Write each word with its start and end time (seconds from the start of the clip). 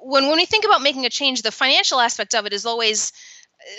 when 0.00 0.28
when 0.28 0.36
we 0.36 0.46
think 0.46 0.64
about 0.64 0.82
making 0.82 1.06
a 1.06 1.10
change, 1.10 1.42
the 1.42 1.52
financial 1.52 2.00
aspect 2.00 2.34
of 2.34 2.46
it 2.46 2.52
is 2.52 2.66
always 2.66 3.12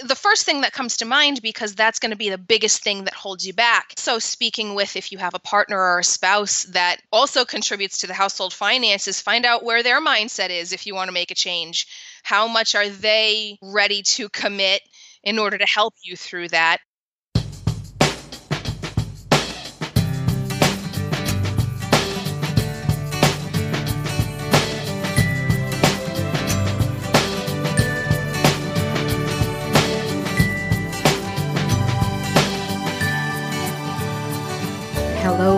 uh, 0.03 0.07
the 0.07 0.15
first 0.15 0.45
thing 0.45 0.61
that 0.61 0.73
comes 0.73 0.97
to 0.97 1.05
mind 1.05 1.41
because 1.41 1.75
that's 1.75 1.99
going 1.99 2.11
to 2.11 2.17
be 2.17 2.29
the 2.29 2.37
biggest 2.37 2.83
thing 2.83 3.05
that 3.05 3.13
holds 3.13 3.45
you 3.45 3.53
back. 3.53 3.93
So, 3.97 4.19
speaking 4.19 4.75
with 4.75 4.95
if 4.95 5.11
you 5.11 5.17
have 5.17 5.33
a 5.33 5.39
partner 5.39 5.79
or 5.79 5.99
a 5.99 6.03
spouse 6.03 6.63
that 6.65 6.97
also 7.11 7.45
contributes 7.45 7.99
to 7.99 8.07
the 8.07 8.13
household 8.13 8.53
finances, 8.53 9.21
find 9.21 9.45
out 9.45 9.63
where 9.63 9.83
their 9.83 10.01
mindset 10.01 10.49
is 10.49 10.73
if 10.73 10.87
you 10.87 10.95
want 10.95 11.07
to 11.07 11.13
make 11.13 11.31
a 11.31 11.35
change. 11.35 11.87
How 12.23 12.47
much 12.47 12.75
are 12.75 12.89
they 12.89 13.57
ready 13.61 14.01
to 14.03 14.29
commit 14.29 14.81
in 15.23 15.39
order 15.39 15.57
to 15.57 15.65
help 15.65 15.93
you 16.03 16.15
through 16.15 16.49
that? 16.49 16.79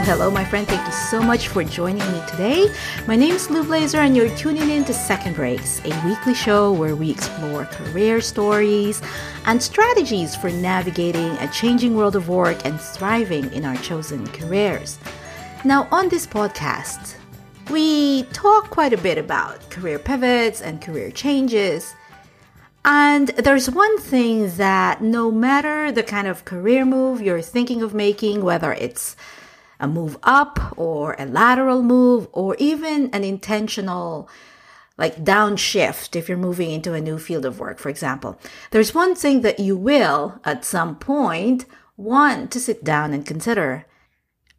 Hello, 0.08 0.32
my 0.32 0.46
friend. 0.46 0.66
Thank 0.66 0.88
you 0.88 0.94
so 0.94 1.22
much 1.22 1.50
for 1.50 1.66
joining 1.66 2.10
me 2.14 2.22
today. 2.30 2.74
My 3.08 3.18
name 3.18 3.36
is 3.36 3.50
Lou 3.50 3.62
Blaser, 3.62 3.98
and 3.98 4.16
you're 4.16 4.34
tuning 4.38 4.70
in 4.70 4.86
to 4.86 4.94
Second 4.94 5.36
Breaks, 5.36 5.82
a 5.84 5.90
weekly 6.08 6.34
show 6.34 6.72
where 6.72 6.96
we 6.96 7.12
explore 7.12 7.66
career 7.66 8.22
stories 8.22 9.02
and 9.48 9.62
strategies 9.62 10.34
for 10.34 10.50
navigating 10.50 11.32
a 11.40 11.52
changing 11.52 11.94
world 11.94 12.16
of 12.16 12.30
work 12.30 12.66
and 12.66 12.80
thriving 12.80 13.52
in 13.52 13.66
our 13.66 13.76
chosen 13.80 14.26
careers. 14.28 14.98
Now, 15.66 15.90
on 15.92 16.08
this 16.08 16.26
podcast, 16.26 17.16
we 17.70 18.24
talk 18.32 18.70
quite 18.70 18.94
a 18.94 18.98
bit 18.98 19.18
about 19.18 19.70
career 19.70 20.00
pivots 20.00 20.62
and 20.62 20.82
career 20.82 21.12
changes. 21.12 21.94
And 22.86 23.28
there's 23.28 23.70
one 23.70 24.00
thing 24.00 24.56
that 24.56 25.02
no 25.02 25.32
matter 25.32 25.92
the 25.92 26.04
kind 26.04 26.30
of 26.30 26.46
career 26.46 26.86
move 26.86 27.22
you're 27.22 27.42
thinking 27.42 27.82
of 27.82 27.94
making, 27.94 28.42
whether 28.46 28.72
it's 28.72 29.18
a 29.80 29.88
move 29.88 30.18
up 30.24 30.74
or 30.78 31.16
a 31.20 31.26
lateral 31.26 31.84
move 31.84 32.28
or 32.32 32.56
even 32.60 33.10
an 33.12 33.24
intentional 33.24 34.30
like 34.98 35.24
downshift 35.24 36.16
if 36.16 36.28
you're 36.28 36.38
moving 36.38 36.72
into 36.72 36.94
a 36.94 37.02
new 37.02 37.20
field 37.20 37.46
of 37.46 37.60
work, 37.60 37.78
for 37.78 37.90
example. 37.90 38.40
There's 38.72 38.96
one 38.96 39.16
thing 39.16 39.42
that 39.42 39.60
you 39.60 39.78
will 39.78 40.40
at 40.44 40.66
some 40.66 40.96
point 40.96 41.66
want 41.96 42.52
to 42.52 42.60
sit 42.60 42.84
down 42.84 43.14
and 43.14 43.26
consider. 43.26 43.86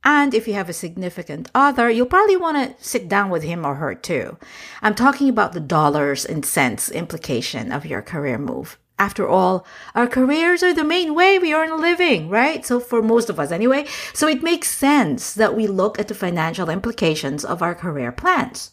And 0.04 0.32
if 0.32 0.46
you 0.46 0.54
have 0.54 0.68
a 0.68 0.72
significant 0.72 1.50
other, 1.54 1.90
you'll 1.90 2.06
probably 2.06 2.36
want 2.36 2.78
to 2.78 2.84
sit 2.84 3.08
down 3.08 3.30
with 3.30 3.42
him 3.42 3.66
or 3.66 3.76
her 3.76 3.94
too. 3.94 4.38
I'm 4.80 4.94
talking 4.94 5.28
about 5.28 5.52
the 5.52 5.60
dollars 5.60 6.24
and 6.24 6.46
cents 6.46 6.88
implication 6.90 7.72
of 7.72 7.84
your 7.84 8.00
career 8.00 8.38
move. 8.38 8.78
After 8.98 9.28
all, 9.28 9.64
our 9.94 10.08
careers 10.08 10.62
are 10.62 10.74
the 10.74 10.84
main 10.84 11.14
way 11.14 11.38
we 11.38 11.54
earn 11.54 11.70
a 11.70 11.76
living, 11.76 12.28
right? 12.28 12.66
So 12.66 12.80
for 12.80 13.00
most 13.00 13.30
of 13.30 13.38
us 13.38 13.52
anyway. 13.52 13.86
So 14.12 14.26
it 14.26 14.42
makes 14.42 14.70
sense 14.70 15.34
that 15.34 15.54
we 15.54 15.66
look 15.66 15.98
at 15.98 16.08
the 16.08 16.14
financial 16.14 16.68
implications 16.68 17.44
of 17.44 17.62
our 17.62 17.74
career 17.74 18.10
plans. 18.10 18.72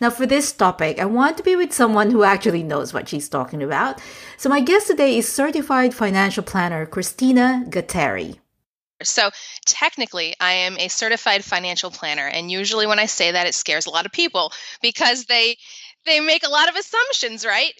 Now 0.00 0.10
for 0.10 0.26
this 0.26 0.52
topic, 0.52 0.98
I 0.98 1.04
want 1.04 1.36
to 1.36 1.42
be 1.42 1.54
with 1.56 1.72
someone 1.72 2.10
who 2.10 2.24
actually 2.24 2.62
knows 2.62 2.92
what 2.92 3.08
she's 3.08 3.28
talking 3.28 3.62
about. 3.62 4.00
So 4.38 4.48
my 4.48 4.60
guest 4.60 4.88
today 4.88 5.16
is 5.16 5.30
certified 5.30 5.94
financial 5.94 6.42
planner 6.42 6.86
Christina 6.86 7.64
Gatteri. 7.68 8.38
So, 9.02 9.30
technically, 9.64 10.34
I 10.40 10.52
am 10.52 10.76
a 10.76 10.88
certified 10.88 11.42
financial 11.42 11.90
planner. 11.90 12.26
And 12.26 12.50
usually, 12.50 12.86
when 12.86 12.98
I 12.98 13.06
say 13.06 13.32
that, 13.32 13.46
it 13.46 13.54
scares 13.54 13.86
a 13.86 13.90
lot 13.90 14.04
of 14.04 14.12
people 14.12 14.52
because 14.82 15.24
they 15.24 15.56
they 16.06 16.20
make 16.20 16.44
a 16.46 16.50
lot 16.50 16.68
of 16.68 16.76
assumptions, 16.76 17.44
right? 17.44 17.72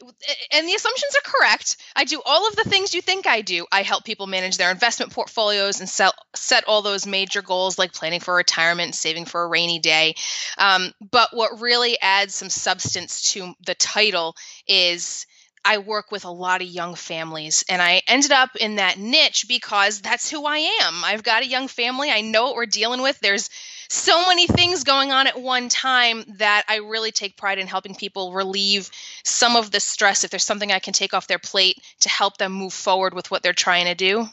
And 0.52 0.68
the 0.68 0.74
assumptions 0.74 1.14
are 1.16 1.30
correct. 1.30 1.76
I 1.96 2.04
do 2.04 2.20
all 2.24 2.48
of 2.48 2.56
the 2.56 2.68
things 2.68 2.94
you 2.94 3.00
think 3.00 3.26
I 3.26 3.40
do. 3.40 3.66
I 3.72 3.82
help 3.82 4.04
people 4.04 4.26
manage 4.26 4.56
their 4.56 4.70
investment 4.70 5.12
portfolios 5.12 5.80
and 5.80 5.88
set, 5.88 6.12
set 6.34 6.64
all 6.64 6.82
those 6.82 7.06
major 7.06 7.42
goals 7.42 7.78
like 7.78 7.92
planning 7.92 8.20
for 8.20 8.34
retirement, 8.34 8.94
saving 8.94 9.24
for 9.24 9.42
a 9.42 9.48
rainy 9.48 9.78
day. 9.78 10.14
Um, 10.58 10.92
but 11.10 11.30
what 11.32 11.60
really 11.60 11.98
adds 12.00 12.34
some 12.34 12.50
substance 12.50 13.32
to 13.32 13.54
the 13.64 13.74
title 13.74 14.36
is 14.66 15.26
I 15.64 15.78
work 15.78 16.10
with 16.10 16.24
a 16.24 16.30
lot 16.30 16.62
of 16.62 16.68
young 16.68 16.94
families, 16.94 17.64
and 17.68 17.82
I 17.82 18.02
ended 18.06 18.32
up 18.32 18.56
in 18.56 18.76
that 18.76 18.98
niche 18.98 19.46
because 19.46 20.00
that's 20.00 20.30
who 20.30 20.46
I 20.46 20.58
am. 20.82 21.04
I've 21.04 21.22
got 21.22 21.42
a 21.42 21.48
young 21.48 21.68
family. 21.68 22.10
I 22.10 22.22
know 22.22 22.44
what 22.44 22.54
we're 22.56 22.66
dealing 22.66 23.02
with. 23.02 23.18
There's 23.20 23.50
so 23.90 24.24
many 24.26 24.46
things 24.46 24.84
going 24.84 25.10
on 25.10 25.26
at 25.26 25.40
one 25.40 25.68
time 25.68 26.24
that 26.38 26.64
I 26.68 26.76
really 26.76 27.10
take 27.10 27.36
pride 27.36 27.58
in 27.58 27.66
helping 27.66 27.96
people 27.96 28.32
relieve 28.32 28.88
some 29.24 29.56
of 29.56 29.72
the 29.72 29.80
stress 29.80 30.22
if 30.22 30.30
there's 30.30 30.44
something 30.44 30.70
I 30.70 30.78
can 30.78 30.92
take 30.92 31.12
off 31.12 31.26
their 31.26 31.40
plate 31.40 31.82
to 32.00 32.08
help 32.08 32.38
them 32.38 32.52
move 32.52 32.72
forward 32.72 33.14
with 33.14 33.32
what 33.32 33.42
they're 33.42 33.52
trying 33.52 33.86
to 33.86 33.96
do. 33.96 34.26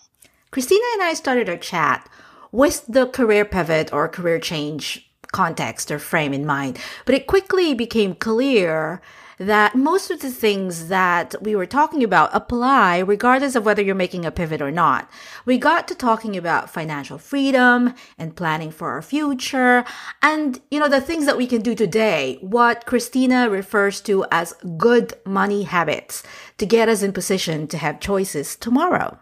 Christina 0.51 0.83
and 0.93 1.03
I 1.03 1.15
started 1.15 1.49
our 1.49 1.57
chat 1.57 2.07
with 2.51 2.85
the 2.87 3.07
career 3.07 3.45
pivot 3.45 3.91
or 3.91 4.07
career 4.07 4.39
change 4.39 5.09
context 5.31 5.89
or 5.89 5.97
frame 5.97 6.33
in 6.33 6.45
mind, 6.45 6.79
but 7.05 7.15
it 7.15 7.25
quickly 7.25 7.73
became 7.73 8.13
clear 8.13 9.01
that 9.37 9.75
most 9.75 10.09
of 10.09 10.21
the 10.21 10.31
things 10.31 10.87
that 10.87 11.35
we 11.41 11.55
were 11.55 11.65
talking 11.65 12.03
about 12.03 12.29
apply 12.33 12.99
regardless 12.99 13.55
of 13.55 13.65
whether 13.65 13.81
you're 13.81 13.95
making 13.95 14.25
a 14.25 14.31
pivot 14.31 14.61
or 14.61 14.71
not. 14.71 15.09
We 15.45 15.57
got 15.57 15.87
to 15.87 15.95
talking 15.95 16.35
about 16.35 16.69
financial 16.69 17.17
freedom 17.17 17.93
and 18.17 18.35
planning 18.35 18.71
for 18.71 18.91
our 18.91 19.01
future 19.01 19.85
and, 20.21 20.59
you 20.71 20.79
know, 20.79 20.89
the 20.89 21.01
things 21.01 21.25
that 21.25 21.37
we 21.37 21.47
can 21.47 21.61
do 21.61 21.75
today, 21.75 22.37
what 22.41 22.85
Christina 22.85 23.49
refers 23.49 24.01
to 24.01 24.25
as 24.31 24.53
good 24.77 25.13
money 25.25 25.63
habits 25.63 26.23
to 26.57 26.65
get 26.65 26.89
us 26.89 27.03
in 27.03 27.13
position 27.13 27.67
to 27.67 27.77
have 27.77 27.99
choices 27.99 28.55
tomorrow. 28.55 29.19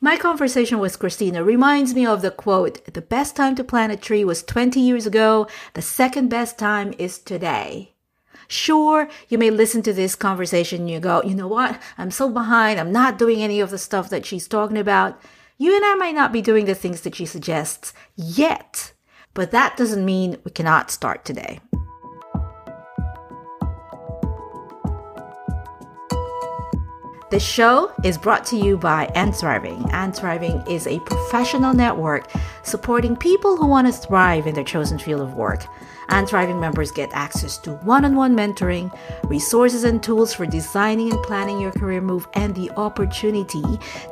My 0.00 0.16
conversation 0.16 0.80
with 0.80 0.98
Christina 0.98 1.44
reminds 1.44 1.94
me 1.94 2.04
of 2.04 2.22
the 2.22 2.32
quote, 2.32 2.84
the 2.92 3.00
best 3.00 3.36
time 3.36 3.54
to 3.54 3.62
plant 3.62 3.92
a 3.92 3.96
tree 3.96 4.24
was 4.24 4.42
20 4.42 4.80
years 4.80 5.06
ago. 5.06 5.46
The 5.74 5.82
second 5.82 6.28
best 6.28 6.58
time 6.58 6.92
is 6.98 7.20
today. 7.20 7.91
Sure, 8.48 9.08
you 9.28 9.38
may 9.38 9.50
listen 9.50 9.82
to 9.82 9.92
this 9.92 10.14
conversation 10.14 10.82
and 10.82 10.90
you 10.90 11.00
go, 11.00 11.22
you 11.22 11.34
know 11.34 11.48
what? 11.48 11.80
I'm 11.98 12.10
so 12.10 12.28
behind. 12.28 12.78
I'm 12.78 12.92
not 12.92 13.18
doing 13.18 13.42
any 13.42 13.60
of 13.60 13.70
the 13.70 13.78
stuff 13.78 14.10
that 14.10 14.26
she's 14.26 14.48
talking 14.48 14.78
about. 14.78 15.20
You 15.58 15.74
and 15.76 15.84
I 15.84 15.94
might 15.94 16.14
not 16.14 16.32
be 16.32 16.42
doing 16.42 16.64
the 16.64 16.74
things 16.74 17.02
that 17.02 17.14
she 17.14 17.26
suggests 17.26 17.92
yet, 18.16 18.92
but 19.34 19.50
that 19.52 19.76
doesn't 19.76 20.04
mean 20.04 20.38
we 20.44 20.50
cannot 20.50 20.90
start 20.90 21.24
today. 21.24 21.60
The 27.32 27.40
show 27.40 27.90
is 28.04 28.18
brought 28.18 28.44
to 28.48 28.58
you 28.58 28.76
by 28.76 29.10
And 29.14 29.34
Thriving. 29.34 29.88
And 29.90 30.14
Thriving 30.14 30.62
is 30.68 30.86
a 30.86 31.00
professional 31.00 31.72
network 31.72 32.28
supporting 32.62 33.16
people 33.16 33.56
who 33.56 33.66
want 33.66 33.86
to 33.86 33.92
thrive 33.92 34.46
in 34.46 34.54
their 34.54 34.64
chosen 34.64 34.98
field 34.98 35.22
of 35.22 35.32
work 35.32 35.64
and 36.12 36.28
Thriving 36.28 36.60
members 36.60 36.90
get 36.90 37.10
access 37.12 37.56
to 37.58 37.72
one 37.72 38.04
on 38.04 38.14
one 38.14 38.36
mentoring, 38.36 38.96
resources 39.24 39.84
and 39.84 40.02
tools 40.02 40.34
for 40.34 40.44
designing 40.44 41.10
and 41.10 41.22
planning 41.22 41.58
your 41.58 41.72
career 41.72 42.02
move, 42.02 42.28
and 42.34 42.54
the 42.54 42.70
opportunity 42.72 43.62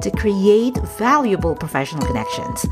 to 0.00 0.11
create 0.11 0.77
valuable 0.99 1.55
professional 1.55 2.06
connections. 2.06 2.66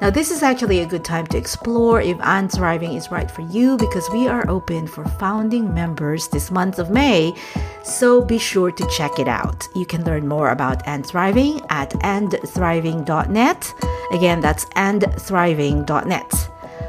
Now, 0.00 0.10
this 0.10 0.30
is 0.30 0.44
actually 0.44 0.78
a 0.78 0.86
good 0.86 1.04
time 1.04 1.26
to 1.26 1.36
explore 1.36 2.00
if 2.00 2.16
And 2.22 2.50
Thriving 2.50 2.94
is 2.94 3.10
right 3.10 3.28
for 3.28 3.42
you 3.42 3.76
because 3.76 4.08
we 4.10 4.28
are 4.28 4.48
open 4.48 4.86
for 4.86 5.04
founding 5.04 5.74
members 5.74 6.28
this 6.28 6.52
month 6.52 6.78
of 6.78 6.88
May. 6.88 7.34
So 7.82 8.22
be 8.22 8.38
sure 8.38 8.70
to 8.70 8.88
check 8.96 9.18
it 9.18 9.26
out. 9.26 9.66
You 9.74 9.86
can 9.86 10.04
learn 10.04 10.28
more 10.28 10.50
about 10.50 10.86
And 10.86 11.04
Thriving 11.04 11.66
at 11.70 11.90
andthriving.net. 11.90 13.74
Again, 14.12 14.40
that's 14.40 14.66
andthriving.net. 14.66 16.30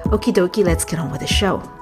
Okie 0.06 0.34
dokie, 0.34 0.64
let's 0.64 0.86
get 0.86 1.00
on 1.00 1.12
with 1.12 1.22
the 1.22 1.28
show. 1.28 1.78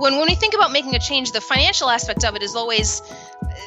When, 0.00 0.16
when 0.16 0.28
we 0.28 0.34
think 0.34 0.54
about 0.54 0.72
making 0.72 0.94
a 0.94 0.98
change, 0.98 1.32
the 1.32 1.42
financial 1.42 1.90
aspect 1.90 2.24
of 2.24 2.34
it 2.34 2.42
is 2.42 2.56
always 2.56 3.02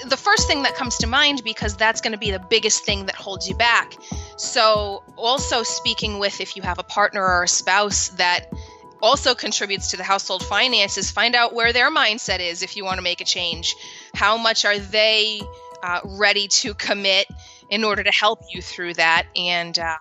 the 0.07 0.17
first 0.17 0.47
thing 0.47 0.63
that 0.63 0.73
comes 0.73 0.97
to 0.97 1.07
mind 1.07 1.43
because 1.43 1.75
that's 1.75 2.01
going 2.01 2.13
to 2.13 2.17
be 2.17 2.31
the 2.31 2.39
biggest 2.39 2.83
thing 2.85 3.05
that 3.05 3.13
holds 3.13 3.47
you 3.47 3.55
back. 3.55 3.95
So, 4.37 5.03
also 5.15 5.61
speaking 5.61 6.17
with 6.17 6.41
if 6.41 6.55
you 6.55 6.63
have 6.63 6.79
a 6.79 6.83
partner 6.83 7.23
or 7.23 7.43
a 7.43 7.47
spouse 7.47 8.07
that 8.17 8.51
also 8.99 9.35
contributes 9.35 9.91
to 9.91 9.97
the 9.97 10.03
household 10.03 10.43
finances, 10.43 11.11
find 11.11 11.35
out 11.35 11.53
where 11.53 11.71
their 11.71 11.91
mindset 11.91 12.39
is 12.39 12.63
if 12.63 12.75
you 12.75 12.83
want 12.83 12.97
to 12.97 13.03
make 13.03 13.21
a 13.21 13.25
change. 13.25 13.75
How 14.15 14.35
much 14.35 14.65
are 14.65 14.79
they 14.79 15.39
uh, 15.83 15.99
ready 16.03 16.47
to 16.47 16.73
commit 16.73 17.27
in 17.69 17.83
order 17.83 18.03
to 18.03 18.11
help 18.11 18.39
you 18.51 18.63
through 18.63 18.95
that 18.95 19.27
and 19.35 19.77
uh, 19.77 19.97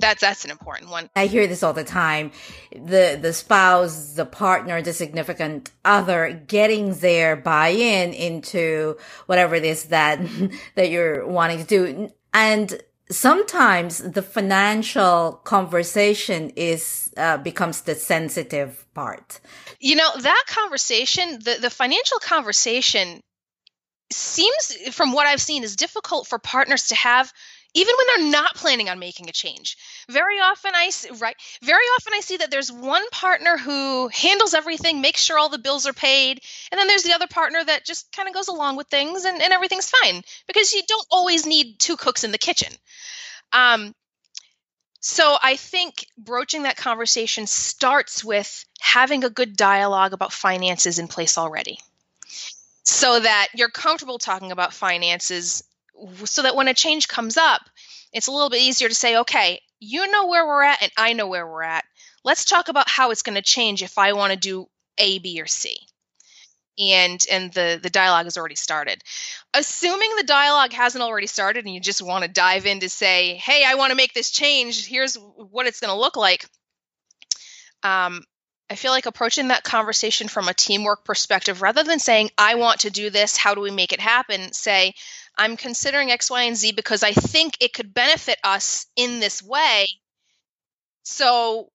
that's 0.00 0.20
that's 0.20 0.44
an 0.44 0.50
important 0.50 0.90
one. 0.90 1.10
I 1.16 1.26
hear 1.26 1.46
this 1.46 1.62
all 1.62 1.72
the 1.72 1.84
time. 1.84 2.32
The 2.72 3.18
the 3.20 3.32
spouse, 3.32 4.14
the 4.14 4.26
partner, 4.26 4.80
the 4.82 4.92
significant 4.92 5.70
other 5.84 6.32
getting 6.46 6.94
their 6.94 7.36
buy-in 7.36 8.12
into 8.12 8.96
whatever 9.26 9.54
it 9.54 9.64
is 9.64 9.84
that 9.84 10.20
that 10.74 10.90
you're 10.90 11.26
wanting 11.26 11.58
to 11.58 11.64
do. 11.64 12.10
And 12.32 12.80
sometimes 13.10 13.98
the 13.98 14.22
financial 14.22 15.40
conversation 15.44 16.50
is 16.50 17.10
uh, 17.16 17.38
becomes 17.38 17.82
the 17.82 17.94
sensitive 17.94 18.86
part. 18.94 19.40
You 19.80 19.96
know, 19.96 20.08
that 20.20 20.44
conversation, 20.48 21.38
the, 21.42 21.58
the 21.60 21.70
financial 21.70 22.18
conversation 22.18 23.20
seems 24.10 24.74
from 24.92 25.12
what 25.12 25.26
I've 25.26 25.40
seen 25.40 25.64
is 25.64 25.76
difficult 25.76 26.26
for 26.26 26.38
partners 26.38 26.88
to 26.88 26.94
have 26.94 27.32
even 27.74 27.94
when 27.96 28.06
they're 28.06 28.30
not 28.30 28.54
planning 28.54 28.88
on 28.88 28.98
making 28.98 29.28
a 29.28 29.32
change. 29.32 29.76
Very 30.08 30.40
often 30.40 30.72
I 30.74 30.90
see, 30.90 31.10
right 31.10 31.36
very 31.62 31.84
often 31.96 32.12
I 32.14 32.20
see 32.20 32.38
that 32.38 32.50
there's 32.50 32.72
one 32.72 33.08
partner 33.10 33.56
who 33.56 34.08
handles 34.08 34.54
everything, 34.54 35.00
makes 35.00 35.22
sure 35.22 35.38
all 35.38 35.48
the 35.48 35.58
bills 35.58 35.86
are 35.86 35.92
paid, 35.92 36.40
and 36.70 36.78
then 36.78 36.86
there's 36.86 37.02
the 37.02 37.12
other 37.12 37.26
partner 37.26 37.62
that 37.62 37.84
just 37.84 38.10
kind 38.12 38.28
of 38.28 38.34
goes 38.34 38.48
along 38.48 38.76
with 38.76 38.88
things 38.88 39.24
and, 39.24 39.40
and 39.42 39.52
everything's 39.52 39.90
fine 39.90 40.22
because 40.46 40.72
you 40.72 40.82
don't 40.86 41.06
always 41.10 41.46
need 41.46 41.78
two 41.78 41.96
cooks 41.96 42.24
in 42.24 42.32
the 42.32 42.38
kitchen. 42.38 42.72
Um, 43.52 43.94
so 45.00 45.36
I 45.40 45.56
think 45.56 46.06
broaching 46.16 46.64
that 46.64 46.76
conversation 46.76 47.46
starts 47.46 48.24
with 48.24 48.64
having 48.80 49.24
a 49.24 49.30
good 49.30 49.56
dialogue 49.56 50.12
about 50.12 50.32
finances 50.32 50.98
in 50.98 51.08
place 51.08 51.38
already. 51.38 51.78
So 52.82 53.20
that 53.20 53.48
you're 53.54 53.68
comfortable 53.68 54.18
talking 54.18 54.50
about 54.50 54.72
finances 54.72 55.62
so 56.24 56.42
that 56.42 56.56
when 56.56 56.68
a 56.68 56.74
change 56.74 57.08
comes 57.08 57.36
up, 57.36 57.62
it's 58.12 58.26
a 58.26 58.32
little 58.32 58.50
bit 58.50 58.62
easier 58.62 58.88
to 58.88 58.94
say, 58.94 59.18
okay, 59.18 59.60
you 59.80 60.10
know 60.10 60.26
where 60.26 60.46
we're 60.46 60.62
at 60.62 60.82
and 60.82 60.92
I 60.96 61.12
know 61.12 61.26
where 61.26 61.46
we're 61.46 61.62
at. 61.62 61.84
Let's 62.24 62.44
talk 62.44 62.68
about 62.68 62.88
how 62.88 63.10
it's 63.10 63.22
going 63.22 63.36
to 63.36 63.42
change 63.42 63.82
if 63.82 63.98
I 63.98 64.12
want 64.12 64.32
to 64.32 64.38
do 64.38 64.68
A, 64.98 65.18
B, 65.18 65.40
or 65.40 65.46
C. 65.46 65.76
And 66.80 67.24
and 67.30 67.52
the 67.52 67.80
the 67.82 67.90
dialogue 67.90 68.26
has 68.26 68.38
already 68.38 68.54
started. 68.54 69.02
Assuming 69.52 70.14
the 70.16 70.24
dialogue 70.24 70.72
hasn't 70.72 71.02
already 71.02 71.26
started 71.26 71.64
and 71.64 71.74
you 71.74 71.80
just 71.80 72.02
want 72.02 72.22
to 72.22 72.30
dive 72.30 72.66
in 72.66 72.80
to 72.80 72.88
say, 72.88 73.34
"Hey, 73.34 73.64
I 73.66 73.74
want 73.74 73.90
to 73.90 73.96
make 73.96 74.14
this 74.14 74.30
change. 74.30 74.86
Here's 74.86 75.16
what 75.16 75.66
it's 75.66 75.80
going 75.80 75.92
to 75.92 75.98
look 75.98 76.16
like." 76.16 76.46
Um, 77.82 78.22
I 78.70 78.74
feel 78.74 78.92
like 78.92 79.06
approaching 79.06 79.48
that 79.48 79.64
conversation 79.64 80.28
from 80.28 80.48
a 80.48 80.54
teamwork 80.54 81.04
perspective 81.04 81.62
rather 81.62 81.82
than 81.82 81.98
saying, 81.98 82.30
I 82.36 82.56
want 82.56 82.80
to 82.80 82.90
do 82.90 83.08
this, 83.08 83.36
how 83.36 83.54
do 83.54 83.62
we 83.62 83.70
make 83.70 83.92
it 83.92 84.00
happen? 84.00 84.52
Say, 84.52 84.94
I'm 85.38 85.56
considering 85.56 86.10
X, 86.10 86.30
Y, 86.30 86.42
and 86.42 86.56
Z 86.56 86.72
because 86.72 87.02
I 87.02 87.12
think 87.12 87.56
it 87.60 87.72
could 87.72 87.94
benefit 87.94 88.38
us 88.44 88.86
in 88.96 89.20
this 89.20 89.42
way. 89.42 89.86
So 91.04 91.70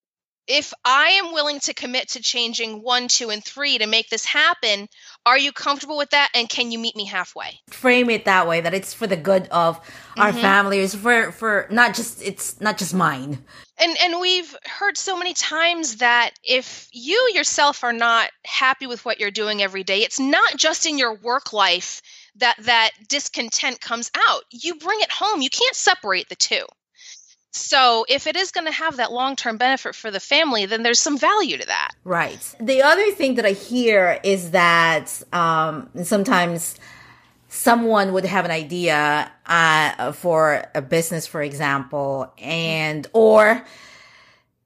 if 0.48 0.74
I 0.84 1.22
am 1.24 1.34
willing 1.34 1.60
to 1.62 1.74
commit 1.74 2.10
to 2.10 2.22
changing 2.22 2.84
one, 2.84 3.08
two, 3.08 3.30
and 3.30 3.44
three 3.44 3.78
to 3.78 3.88
make 3.88 4.10
this 4.10 4.26
happen, 4.26 4.88
are 5.26 5.38
you 5.38 5.52
comfortable 5.52 5.98
with 5.98 6.10
that? 6.10 6.30
And 6.36 6.50
can 6.50 6.72
you 6.72 6.80
meet 6.80 6.96
me 6.96 7.06
halfway? 7.06 7.60
Frame 7.70 8.10
it 8.10 8.26
that 8.26 8.48
way 8.48 8.60
that 8.60 8.74
it's 8.74 8.94
for 8.94 9.08
the 9.08 9.16
good 9.16 9.48
of 9.48 9.80
our 10.18 10.32
mm-hmm. 10.32 10.42
families, 10.42 10.94
for 10.96 11.32
for 11.32 11.68
not 11.72 11.96
just 11.96 12.22
it's 12.22 12.60
not 12.60 12.78
just 12.78 12.94
mine. 12.94 13.44
And 13.78 13.96
and 14.02 14.20
we've 14.20 14.56
heard 14.66 14.98
so 14.98 15.18
many 15.18 15.34
times 15.34 15.98
that 15.98 16.32
if 16.44 16.88
you 16.92 17.32
yourself 17.34 17.84
are 17.84 17.94
not 17.94 18.30
happy 18.46 18.86
with 18.86 19.06
what 19.06 19.20
you're 19.20 19.32
doing 19.32 19.62
every 19.62 19.84
day, 19.84 20.00
it's 20.00 20.20
not 20.20 20.58
just 20.58 20.86
in 20.86 20.98
your 20.98 21.16
work 21.16 21.54
life 21.54 22.02
that 22.38 22.56
that 22.62 22.92
discontent 23.08 23.80
comes 23.82 24.12
out. 24.30 24.44
You 24.52 24.76
bring 24.76 25.00
it 25.02 25.12
home. 25.12 25.42
You 25.42 25.50
can't 25.50 25.76
separate 25.76 26.30
the 26.30 26.36
two. 26.36 26.66
So 27.52 28.04
if 28.10 28.26
it 28.26 28.36
is 28.36 28.50
going 28.52 28.66
to 28.66 28.74
have 28.74 28.98
that 28.98 29.12
long-term 29.12 29.58
benefit 29.58 29.94
for 29.94 30.10
the 30.10 30.20
family, 30.20 30.66
then 30.66 30.82
there's 30.82 31.00
some 31.00 31.20
value 31.20 31.58
to 31.58 31.68
that. 31.68 31.92
Right. 32.04 32.56
The 32.60 32.82
other 32.82 33.12
thing 33.12 33.36
that 33.36 33.46
I 33.46 33.52
hear 33.52 34.20
is 34.24 34.52
that 34.52 35.22
um, 35.32 35.90
sometimes 36.04 36.76
someone 37.50 38.14
would 38.14 38.26
have 38.26 38.46
an 38.46 38.52
idea 38.52 39.32
uh, 39.46 40.12
for 40.14 40.66
a 40.74 40.82
business, 40.82 41.28
for 41.28 41.44
example, 41.44 42.34
and 42.40 43.06
or 43.14 43.64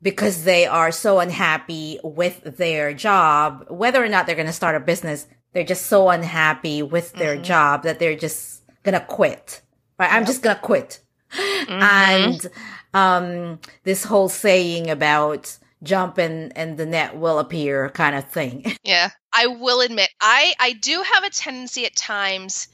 because 0.01 0.45
they 0.45 0.65
are 0.65 0.91
so 0.91 1.19
unhappy 1.19 1.99
with 2.03 2.41
their 2.57 2.93
job, 2.93 3.65
whether 3.69 4.01
or 4.01 4.07
not 4.07 4.25
they're 4.25 4.35
going 4.35 4.47
to 4.47 4.53
start 4.53 4.75
a 4.75 4.79
business, 4.79 5.27
they're 5.53 5.63
just 5.63 5.87
so 5.87 6.09
unhappy 6.09 6.81
with 6.81 7.13
their 7.13 7.35
mm-hmm. 7.35 7.43
job 7.43 7.83
that 7.83 7.99
they're 7.99 8.15
just 8.15 8.63
gonna 8.83 8.99
quit. 8.99 9.61
Right? 9.99 10.11
I'm 10.11 10.25
just 10.25 10.41
gonna 10.41 10.59
quit. 10.59 10.99
Mm-hmm. 11.31 11.71
And 11.71 12.47
um, 12.93 13.59
this 13.83 14.03
whole 14.03 14.29
saying 14.29 14.89
about 14.89 15.57
jump 15.83 16.17
and, 16.17 16.55
and 16.57 16.77
the 16.77 16.85
net 16.85 17.17
will 17.17 17.39
appear 17.39 17.89
kind 17.89 18.15
of 18.15 18.29
thing. 18.29 18.65
Yeah. 18.83 19.09
I 19.33 19.47
will 19.47 19.81
admit, 19.81 20.09
I, 20.19 20.53
I 20.59 20.73
do 20.73 21.03
have 21.03 21.23
a 21.23 21.29
tendency 21.29 21.85
at 21.85 21.95
times 21.95 22.69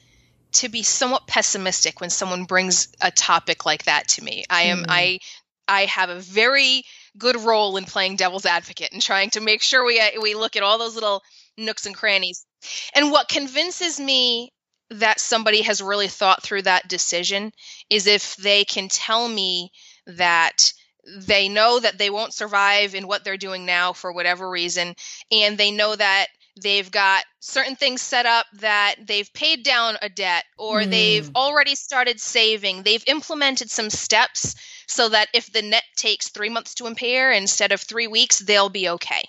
to 0.52 0.68
be 0.68 0.82
somewhat 0.82 1.26
pessimistic 1.26 2.00
when 2.00 2.10
someone 2.10 2.44
brings 2.44 2.88
a 3.02 3.10
topic 3.10 3.66
like 3.66 3.84
that 3.84 4.08
to 4.08 4.22
me. 4.24 4.44
I 4.48 4.62
am 4.64 4.84
mm. 4.84 4.86
I 4.88 5.18
I 5.66 5.86
have 5.86 6.10
a 6.10 6.20
very 6.20 6.84
good 7.18 7.36
role 7.36 7.76
in 7.76 7.84
playing 7.84 8.16
devil's 8.16 8.46
advocate 8.46 8.92
and 8.92 9.02
trying 9.02 9.30
to 9.30 9.40
make 9.40 9.62
sure 9.62 9.84
we 9.84 10.00
we 10.22 10.34
look 10.34 10.56
at 10.56 10.62
all 10.62 10.78
those 10.78 10.94
little 10.94 11.22
nooks 11.58 11.86
and 11.86 11.94
crannies. 11.94 12.46
And 12.94 13.10
what 13.10 13.28
convinces 13.28 13.98
me 14.00 14.52
that 14.90 15.20
somebody 15.20 15.62
has 15.62 15.82
really 15.82 16.08
thought 16.08 16.42
through 16.42 16.62
that 16.62 16.88
decision 16.88 17.52
is 17.90 18.06
if 18.06 18.36
they 18.36 18.64
can 18.64 18.88
tell 18.88 19.28
me 19.28 19.70
that 20.06 20.72
they 21.06 21.48
know 21.48 21.80
that 21.80 21.98
they 21.98 22.10
won't 22.10 22.34
survive 22.34 22.94
in 22.94 23.06
what 23.06 23.24
they're 23.24 23.36
doing 23.36 23.66
now 23.66 23.92
for 23.92 24.12
whatever 24.12 24.48
reason, 24.48 24.94
and 25.30 25.58
they 25.58 25.70
know 25.70 25.94
that 25.94 26.28
they've 26.62 26.90
got 26.90 27.24
certain 27.40 27.76
things 27.76 28.00
set 28.00 28.26
up 28.26 28.46
that 28.54 28.94
they've 29.04 29.32
paid 29.32 29.64
down 29.64 29.96
a 30.00 30.08
debt 30.08 30.44
or 30.56 30.80
mm. 30.80 30.90
they've 30.90 31.30
already 31.34 31.74
started 31.74 32.20
saving, 32.20 32.82
they've 32.82 33.04
implemented 33.06 33.70
some 33.70 33.90
steps 33.90 34.54
so 34.86 35.08
that 35.08 35.28
if 35.34 35.52
the 35.52 35.62
net 35.62 35.84
takes 35.96 36.28
three 36.28 36.48
months 36.48 36.74
to 36.74 36.86
impair 36.86 37.32
instead 37.32 37.72
of 37.72 37.80
three 37.80 38.06
weeks, 38.06 38.38
they'll 38.38 38.68
be 38.68 38.88
okay. 38.88 39.24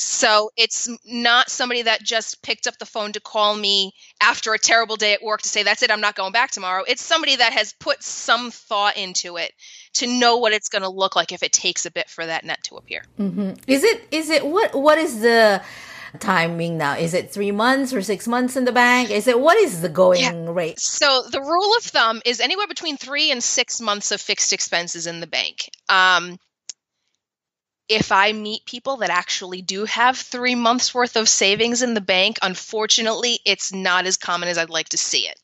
So 0.00 0.50
it's 0.56 0.88
not 1.04 1.50
somebody 1.50 1.82
that 1.82 2.02
just 2.02 2.42
picked 2.42 2.66
up 2.66 2.78
the 2.78 2.86
phone 2.86 3.12
to 3.12 3.20
call 3.20 3.54
me 3.54 3.92
after 4.20 4.54
a 4.54 4.58
terrible 4.58 4.96
day 4.96 5.12
at 5.12 5.22
work 5.22 5.42
to 5.42 5.48
say, 5.48 5.62
that's 5.62 5.82
it, 5.82 5.90
I'm 5.90 6.00
not 6.00 6.14
going 6.14 6.32
back 6.32 6.50
tomorrow. 6.50 6.84
It's 6.86 7.02
somebody 7.02 7.36
that 7.36 7.52
has 7.52 7.74
put 7.74 8.02
some 8.02 8.50
thought 8.50 8.96
into 8.96 9.36
it 9.36 9.52
to 9.94 10.06
know 10.06 10.38
what 10.38 10.52
it's 10.52 10.68
going 10.68 10.82
to 10.82 10.88
look 10.88 11.16
like 11.16 11.32
if 11.32 11.42
it 11.42 11.52
takes 11.52 11.86
a 11.86 11.90
bit 11.90 12.08
for 12.08 12.24
that 12.24 12.44
net 12.44 12.62
to 12.64 12.76
appear. 12.76 13.04
Mm-hmm. 13.18 13.52
Is 13.66 13.84
it, 13.84 14.08
is 14.10 14.30
it, 14.30 14.46
what, 14.46 14.74
what 14.74 14.98
is 14.98 15.20
the, 15.20 15.62
timing 16.18 16.76
now? 16.76 16.96
Is 16.96 17.14
it 17.14 17.30
three 17.30 17.52
months 17.52 17.92
or 17.92 18.02
six 18.02 18.26
months 18.26 18.56
in 18.56 18.64
the 18.64 18.72
bank? 18.72 19.10
Is 19.10 19.28
it 19.28 19.38
what 19.38 19.56
is 19.56 19.80
the 19.80 19.88
going 19.88 20.20
yeah. 20.20 20.46
rate? 20.48 20.80
So 20.80 21.22
the 21.30 21.40
rule 21.40 21.76
of 21.76 21.84
thumb 21.84 22.20
is 22.24 22.40
anywhere 22.40 22.66
between 22.66 22.96
three 22.96 23.30
and 23.30 23.40
six 23.42 23.80
months 23.80 24.10
of 24.10 24.20
fixed 24.20 24.52
expenses 24.52 25.06
in 25.06 25.20
the 25.20 25.28
bank. 25.28 25.70
Um, 25.88 26.38
if 27.90 28.12
I 28.12 28.32
meet 28.32 28.64
people 28.66 28.98
that 28.98 29.10
actually 29.10 29.62
do 29.62 29.84
have 29.84 30.16
three 30.16 30.54
months 30.54 30.94
worth 30.94 31.16
of 31.16 31.28
savings 31.28 31.82
in 31.82 31.94
the 31.94 32.00
bank, 32.00 32.38
unfortunately, 32.40 33.40
it's 33.44 33.72
not 33.72 34.06
as 34.06 34.16
common 34.16 34.48
as 34.48 34.56
I'd 34.56 34.70
like 34.70 34.90
to 34.90 34.96
see 34.96 35.26
it. 35.26 35.36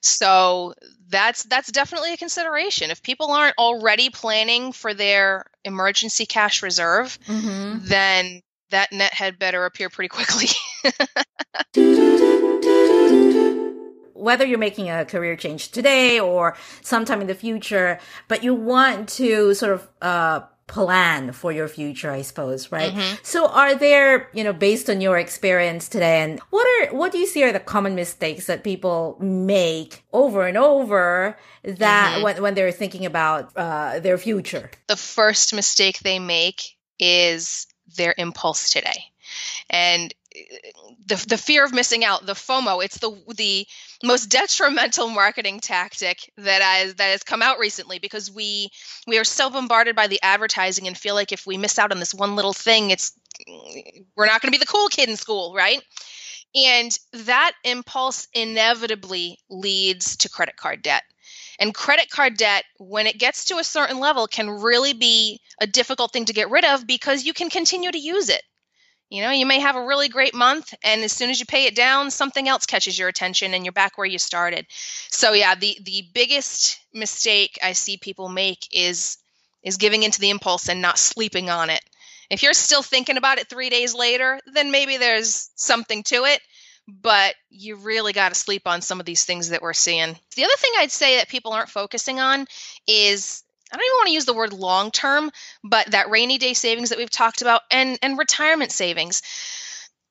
So 0.00 0.74
that's 1.08 1.42
that's 1.42 1.72
definitely 1.72 2.12
a 2.12 2.16
consideration. 2.16 2.90
If 2.90 3.02
people 3.02 3.32
aren't 3.32 3.58
already 3.58 4.10
planning 4.10 4.70
for 4.70 4.94
their 4.94 5.46
emergency 5.64 6.24
cash 6.24 6.62
reserve, 6.62 7.18
mm-hmm. 7.26 7.78
then 7.82 8.42
that 8.70 8.92
net 8.92 9.12
had 9.12 9.40
better 9.40 9.64
appear 9.64 9.90
pretty 9.90 10.08
quickly. 10.08 10.46
Whether 14.14 14.44
you're 14.44 14.58
making 14.58 14.88
a 14.88 15.04
career 15.04 15.34
change 15.34 15.72
today 15.72 16.20
or 16.20 16.56
sometime 16.82 17.20
in 17.20 17.26
the 17.26 17.34
future, 17.34 17.98
but 18.28 18.44
you 18.44 18.54
want 18.54 19.08
to 19.10 19.54
sort 19.54 19.72
of 19.72 19.88
uh, 20.00 20.40
plan 20.66 21.32
for 21.32 21.52
your 21.52 21.68
future, 21.68 22.10
I 22.10 22.22
suppose, 22.22 22.72
right? 22.72 22.92
Mm-hmm. 22.92 23.16
So 23.22 23.46
are 23.46 23.74
there, 23.74 24.28
you 24.32 24.42
know, 24.42 24.52
based 24.52 24.90
on 24.90 25.00
your 25.00 25.16
experience 25.16 25.88
today 25.88 26.22
and 26.22 26.40
what 26.50 26.66
are, 26.66 26.94
what 26.94 27.12
do 27.12 27.18
you 27.18 27.26
see 27.26 27.44
are 27.44 27.52
the 27.52 27.60
common 27.60 27.94
mistakes 27.94 28.46
that 28.46 28.64
people 28.64 29.16
make 29.20 30.04
over 30.12 30.46
and 30.46 30.56
over 30.56 31.38
that 31.62 32.14
mm-hmm. 32.14 32.22
when, 32.24 32.42
when 32.42 32.54
they're 32.54 32.72
thinking 32.72 33.06
about, 33.06 33.56
uh, 33.56 34.00
their 34.00 34.18
future? 34.18 34.70
The 34.88 34.96
first 34.96 35.54
mistake 35.54 36.00
they 36.00 36.18
make 36.18 36.76
is 36.98 37.66
their 37.96 38.14
impulse 38.18 38.72
today. 38.72 39.04
And 39.70 40.12
the, 41.06 41.24
the 41.28 41.38
fear 41.38 41.64
of 41.64 41.72
missing 41.72 42.04
out, 42.04 42.26
the 42.26 42.34
FOMO, 42.34 42.84
it's 42.84 42.98
the, 42.98 43.16
the, 43.36 43.66
most 44.02 44.26
detrimental 44.26 45.08
marketing 45.08 45.60
tactic 45.60 46.30
that 46.36 46.62
has 46.62 46.94
that 46.96 47.10
has 47.10 47.22
come 47.22 47.42
out 47.42 47.58
recently 47.58 47.98
because 47.98 48.30
we 48.30 48.70
we 49.06 49.18
are 49.18 49.24
so 49.24 49.50
bombarded 49.50 49.96
by 49.96 50.06
the 50.06 50.20
advertising 50.22 50.86
and 50.86 50.96
feel 50.96 51.14
like 51.14 51.32
if 51.32 51.46
we 51.46 51.56
miss 51.56 51.78
out 51.78 51.92
on 51.92 51.98
this 51.98 52.14
one 52.14 52.36
little 52.36 52.52
thing 52.52 52.90
it's 52.90 53.12
we're 54.16 54.26
not 54.26 54.40
going 54.40 54.52
to 54.52 54.58
be 54.58 54.60
the 54.60 54.66
cool 54.66 54.88
kid 54.88 55.08
in 55.08 55.16
school 55.16 55.54
right? 55.54 55.82
And 56.54 56.98
that 57.12 57.52
impulse 57.64 58.28
inevitably 58.32 59.38
leads 59.50 60.16
to 60.18 60.30
credit 60.30 60.56
card 60.56 60.82
debt. 60.82 61.02
And 61.58 61.74
credit 61.74 62.08
card 62.08 62.36
debt 62.36 62.64
when 62.78 63.06
it 63.06 63.18
gets 63.18 63.46
to 63.46 63.58
a 63.58 63.64
certain 63.64 63.98
level 63.98 64.26
can 64.26 64.48
really 64.48 64.92
be 64.92 65.40
a 65.60 65.66
difficult 65.66 66.12
thing 66.12 66.26
to 66.26 66.32
get 66.32 66.50
rid 66.50 66.64
of 66.64 66.86
because 66.86 67.24
you 67.24 67.32
can 67.34 67.50
continue 67.50 67.90
to 67.90 67.98
use 67.98 68.28
it 68.28 68.42
You 69.08 69.22
know, 69.22 69.30
you 69.30 69.46
may 69.46 69.60
have 69.60 69.76
a 69.76 69.84
really 69.84 70.08
great 70.08 70.34
month, 70.34 70.74
and 70.82 71.02
as 71.02 71.12
soon 71.12 71.30
as 71.30 71.38
you 71.38 71.46
pay 71.46 71.66
it 71.66 71.76
down, 71.76 72.10
something 72.10 72.48
else 72.48 72.66
catches 72.66 72.98
your 72.98 73.08
attention, 73.08 73.54
and 73.54 73.64
you're 73.64 73.72
back 73.72 73.96
where 73.96 74.06
you 74.06 74.18
started. 74.18 74.66
So, 75.10 75.32
yeah, 75.32 75.54
the 75.54 75.78
the 75.84 76.08
biggest 76.12 76.80
mistake 76.92 77.58
I 77.62 77.72
see 77.72 77.98
people 77.98 78.28
make 78.28 78.66
is 78.72 79.18
is 79.62 79.76
giving 79.76 80.02
into 80.02 80.20
the 80.20 80.30
impulse 80.30 80.68
and 80.68 80.82
not 80.82 80.98
sleeping 80.98 81.50
on 81.50 81.70
it. 81.70 81.82
If 82.30 82.42
you're 82.42 82.52
still 82.52 82.82
thinking 82.82 83.16
about 83.16 83.38
it 83.38 83.48
three 83.48 83.70
days 83.70 83.94
later, 83.94 84.40
then 84.52 84.72
maybe 84.72 84.96
there's 84.96 85.50
something 85.54 86.02
to 86.04 86.24
it, 86.24 86.40
but 86.88 87.34
you 87.48 87.76
really 87.76 88.12
got 88.12 88.30
to 88.30 88.34
sleep 88.34 88.62
on 88.66 88.80
some 88.80 88.98
of 88.98 89.06
these 89.06 89.24
things 89.24 89.50
that 89.50 89.62
we're 89.62 89.72
seeing. 89.72 90.18
The 90.34 90.44
other 90.44 90.56
thing 90.58 90.72
I'd 90.78 90.90
say 90.90 91.16
that 91.16 91.28
people 91.28 91.52
aren't 91.52 91.68
focusing 91.68 92.18
on 92.18 92.46
is 92.86 93.44
I 93.72 93.76
don't 93.76 93.84
even 93.84 93.96
want 93.96 94.06
to 94.08 94.14
use 94.14 94.24
the 94.24 94.34
word 94.34 94.52
long 94.52 94.90
term, 94.90 95.30
but 95.64 95.90
that 95.90 96.10
rainy 96.10 96.38
day 96.38 96.54
savings 96.54 96.90
that 96.90 96.98
we've 96.98 97.10
talked 97.10 97.42
about 97.42 97.62
and, 97.70 97.98
and 98.02 98.18
retirement 98.18 98.72
savings. 98.72 99.22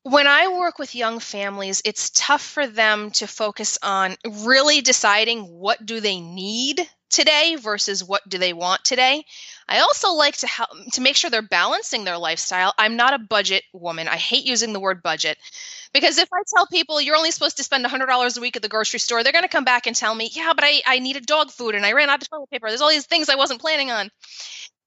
When 0.03 0.27
I 0.27 0.49
work 0.49 0.77
with 0.77 0.93
young 0.93 1.19
families, 1.19 1.81
it's 1.83 2.11
tough 2.11 2.43
for 2.43 2.67
them 2.67 3.11
to 3.11 3.27
focus 3.27 3.79
on 3.81 4.15
really 4.45 4.81
deciding 4.81 5.45
what 5.45 5.83
do 5.83 5.99
they 5.99 6.19
need 6.19 6.87
today 7.09 7.55
versus 7.59 8.03
what 8.03 8.27
do 8.27 8.37
they 8.37 8.53
want 8.53 8.83
today. 8.83 9.23
I 9.67 9.79
also 9.79 10.11
like 10.13 10.37
to 10.37 10.47
help 10.47 10.69
to 10.93 11.01
make 11.01 11.15
sure 11.15 11.29
they're 11.29 11.41
balancing 11.41 12.03
their 12.03 12.17
lifestyle. 12.17 12.73
I'm 12.77 12.95
not 12.97 13.13
a 13.13 13.19
budget 13.19 13.63
woman. 13.73 14.07
I 14.07 14.17
hate 14.17 14.45
using 14.45 14.73
the 14.73 14.79
word 14.79 15.01
budget 15.03 15.37
because 15.93 16.17
if 16.17 16.29
I 16.33 16.43
tell 16.55 16.67
people 16.67 17.01
you're 17.01 17.15
only 17.15 17.31
supposed 17.31 17.57
to 17.57 17.63
spend 17.63 17.83
$100 17.85 18.37
a 18.37 18.41
week 18.41 18.55
at 18.55 18.61
the 18.61 18.69
grocery 18.69 18.99
store, 18.99 19.23
they're 19.23 19.33
going 19.33 19.43
to 19.43 19.49
come 19.49 19.65
back 19.65 19.87
and 19.87 19.95
tell 19.95 20.13
me, 20.15 20.29
"Yeah, 20.33 20.53
but 20.53 20.63
I 20.65 20.81
I 20.85 20.99
needed 20.99 21.25
dog 21.25 21.51
food 21.51 21.75
and 21.75 21.85
I 21.85 21.93
ran 21.93 22.09
out 22.09 22.21
of 22.21 22.29
toilet 22.29 22.49
paper. 22.51 22.69
There's 22.69 22.81
all 22.81 22.89
these 22.89 23.05
things 23.07 23.29
I 23.29 23.35
wasn't 23.35 23.61
planning 23.61 23.91
on." 23.91 24.09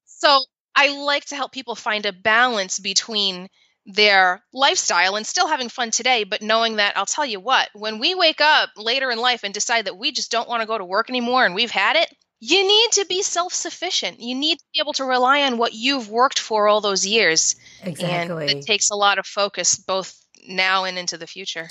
So, 0.07 0.45
I 0.77 0.89
like 0.89 1.25
to 1.27 1.37
help 1.37 1.53
people 1.53 1.75
find 1.75 2.07
a 2.07 2.13
balance 2.13 2.79
between 2.81 3.49
their 3.89 4.45
lifestyle 4.53 5.17
and 5.17 5.27
still 5.27 5.49
having 5.49 5.71
fun 5.71 5.91
today, 5.91 6.25
but 6.25 6.43
knowing 6.43 6.77
that 6.77 6.97
I'll 6.97 7.07
tell 7.07 7.25
you 7.25 7.41
what, 7.41 7.71
when 7.75 7.99
we 7.99 8.15
wake 8.15 8.41
up 8.41 8.69
later 8.77 9.11
in 9.11 9.19
life 9.19 9.45
and 9.45 9.55
decide 9.55 9.87
that 9.87 9.97
we 9.97 10.13
just 10.13 10.31
don't 10.31 10.49
want 10.49 10.61
to 10.61 10.67
go 10.67 10.77
to 10.77 10.85
work 10.85 11.09
anymore 11.09 11.47
and 11.47 11.55
we've 11.55 11.71
had 11.71 11.97
it, 11.97 12.15
you 12.39 12.69
need 12.69 12.93
to 12.93 13.07
be 13.09 13.23
self 13.23 13.53
sufficient. 13.53 14.21
You 14.21 14.35
need 14.35 14.59
to 14.59 14.65
be 14.75 14.81
able 14.81 14.93
to 14.93 15.05
rely 15.05 15.43
on 15.43 15.57
what 15.57 15.73
you've 15.73 16.11
worked 16.11 16.39
for 16.39 16.69
all 16.69 16.81
those 16.81 17.05
years. 17.07 17.57
Exactly. 17.83 18.49
And 18.49 18.59
it 18.59 18.67
takes 18.67 18.91
a 18.91 18.95
lot 18.95 19.19
of 19.19 19.27
focus 19.27 19.77
both 19.77 20.15
now 20.47 20.85
and 20.85 20.99
into 20.99 21.17
the 21.17 21.27
future. 21.27 21.67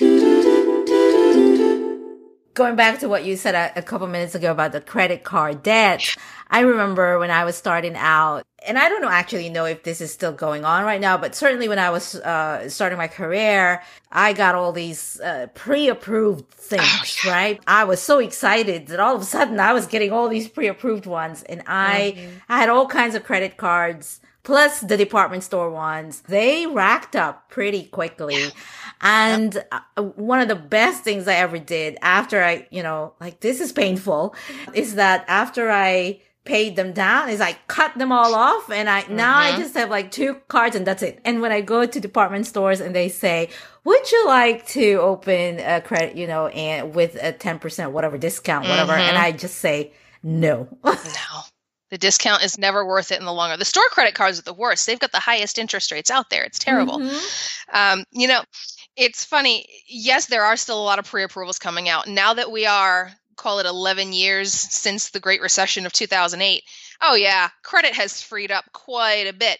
Going 2.57 2.75
back 2.75 3.01
to 3.01 3.07
what 3.07 3.23
you 3.23 3.37
said 3.37 3.53
a, 3.53 3.71
a 3.77 3.83
couple 3.83 4.07
minutes 4.07 4.33
ago 4.33 4.51
about 4.51 4.71
the 4.71 4.81
credit 4.81 5.23
card 5.23 5.61
debt, 5.61 6.15
I 6.49 6.61
remember 6.61 7.19
when 7.19 7.29
I 7.29 7.45
was 7.45 7.55
starting 7.55 7.95
out, 7.95 8.47
and 8.65 8.79
I 8.79 8.89
don't 8.89 9.03
know 9.03 9.09
actually 9.09 9.49
know 9.49 9.65
if 9.65 9.83
this 9.83 10.01
is 10.01 10.11
still 10.11 10.31
going 10.31 10.65
on 10.65 10.83
right 10.83 10.99
now, 10.99 11.19
but 11.19 11.35
certainly 11.35 11.69
when 11.69 11.77
I 11.77 11.91
was 11.91 12.15
uh, 12.15 12.67
starting 12.67 12.97
my 12.97 13.09
career, 13.09 13.83
I 14.11 14.33
got 14.33 14.55
all 14.55 14.71
these 14.71 15.19
uh, 15.19 15.49
pre-approved 15.53 16.49
things, 16.49 16.81
oh, 16.83 17.27
yeah. 17.27 17.31
right? 17.31 17.61
I 17.67 17.83
was 17.83 18.01
so 18.01 18.17
excited 18.17 18.87
that 18.87 18.99
all 18.99 19.15
of 19.15 19.21
a 19.21 19.25
sudden 19.25 19.59
I 19.59 19.73
was 19.73 19.85
getting 19.85 20.11
all 20.11 20.27
these 20.27 20.47
pre-approved 20.47 21.05
ones, 21.05 21.43
and 21.43 21.61
I 21.67 22.15
mm-hmm. 22.17 22.37
I 22.49 22.57
had 22.57 22.69
all 22.69 22.87
kinds 22.87 23.13
of 23.13 23.23
credit 23.23 23.57
cards 23.57 24.19
plus 24.47 24.79
the 24.79 24.95
department 24.95 25.43
store 25.43 25.69
ones. 25.69 26.21
They 26.21 26.65
racked 26.67 27.17
up 27.17 27.49
pretty 27.49 27.83
quickly. 27.83 28.45
And 29.01 29.61
uh, 29.73 30.03
one 30.03 30.39
of 30.39 30.47
the 30.47 30.55
best 30.55 31.03
things 31.03 31.27
I 31.27 31.33
ever 31.33 31.59
did 31.59 31.97
after 32.01 32.41
I, 32.41 32.65
you 32.71 32.81
know, 32.81 33.13
like 33.19 33.41
this 33.41 33.59
is 33.59 33.73
painful, 33.73 34.35
is 34.73 34.95
that 34.95 35.25
after 35.27 35.69
I 35.69 36.21
paid 36.45 36.77
them 36.77 36.93
down 36.93 37.27
is 37.27 37.41
I 37.41 37.57
cut 37.67 37.97
them 37.97 38.13
all 38.13 38.33
off 38.33 38.71
and 38.71 38.89
I 38.89 39.01
now 39.09 39.41
mm-hmm. 39.41 39.55
I 39.55 39.59
just 39.59 39.75
have 39.75 39.89
like 39.89 40.11
two 40.11 40.35
cards 40.47 40.77
and 40.77 40.87
that's 40.87 41.03
it. 41.03 41.19
And 41.25 41.41
when 41.41 41.51
I 41.51 41.59
go 41.59 41.85
to 41.85 41.99
department 41.99 42.47
stores 42.47 42.79
and 42.79 42.95
they 42.95 43.09
say, 43.09 43.49
"Would 43.83 44.09
you 44.13 44.27
like 44.27 44.65
to 44.67 44.93
open 44.93 45.59
a 45.59 45.81
credit, 45.81 46.15
you 46.15 46.25
know, 46.25 46.47
and 46.47 46.95
with 46.95 47.15
a 47.15 47.33
10% 47.33 47.91
whatever 47.91 48.17
discount, 48.17 48.65
whatever?" 48.65 48.93
Mm-hmm. 48.93 49.09
And 49.09 49.17
I 49.17 49.33
just 49.33 49.57
say, 49.57 49.91
"No." 50.23 50.69
no. 50.85 50.93
The 51.89 51.97
discount 51.97 52.43
is 52.43 52.57
never 52.57 52.85
worth 52.85 53.11
it 53.11 53.19
in 53.19 53.25
the 53.25 53.33
long 53.33 53.49
run. 53.49 53.59
The 53.59 53.65
store 53.65 53.87
credit 53.89 54.15
cards 54.15 54.39
are 54.39 54.43
the 54.43 54.53
worst. 54.53 54.85
They've 54.85 54.99
got 54.99 55.11
the 55.11 55.19
highest 55.19 55.57
interest 55.57 55.91
rates 55.91 56.11
out 56.11 56.29
there. 56.29 56.43
It's 56.43 56.59
terrible. 56.59 56.99
Mm-hmm. 56.99 57.75
Um, 57.75 58.03
you 58.11 58.27
know, 58.27 58.43
it's 58.95 59.23
funny. 59.23 59.67
Yes, 59.87 60.25
there 60.25 60.43
are 60.43 60.57
still 60.57 60.81
a 60.81 60.83
lot 60.83 60.99
of 60.99 61.05
pre-approvals 61.05 61.59
coming 61.59 61.87
out. 61.87 62.07
Now 62.07 62.33
that 62.33 62.51
we 62.51 62.65
are 62.65 63.11
call 63.37 63.59
it 63.59 63.65
11 63.65 64.11
years 64.13 64.51
since 64.51 65.11
the 65.11 65.19
Great 65.19 65.41
Recession 65.41 65.85
of 65.85 65.93
2008. 65.93 66.63
Oh, 67.01 67.15
yeah, 67.15 67.49
credit 67.63 67.93
has 67.93 68.21
freed 68.21 68.51
up 68.51 68.65
quite 68.73 69.27
a 69.27 69.33
bit. 69.33 69.59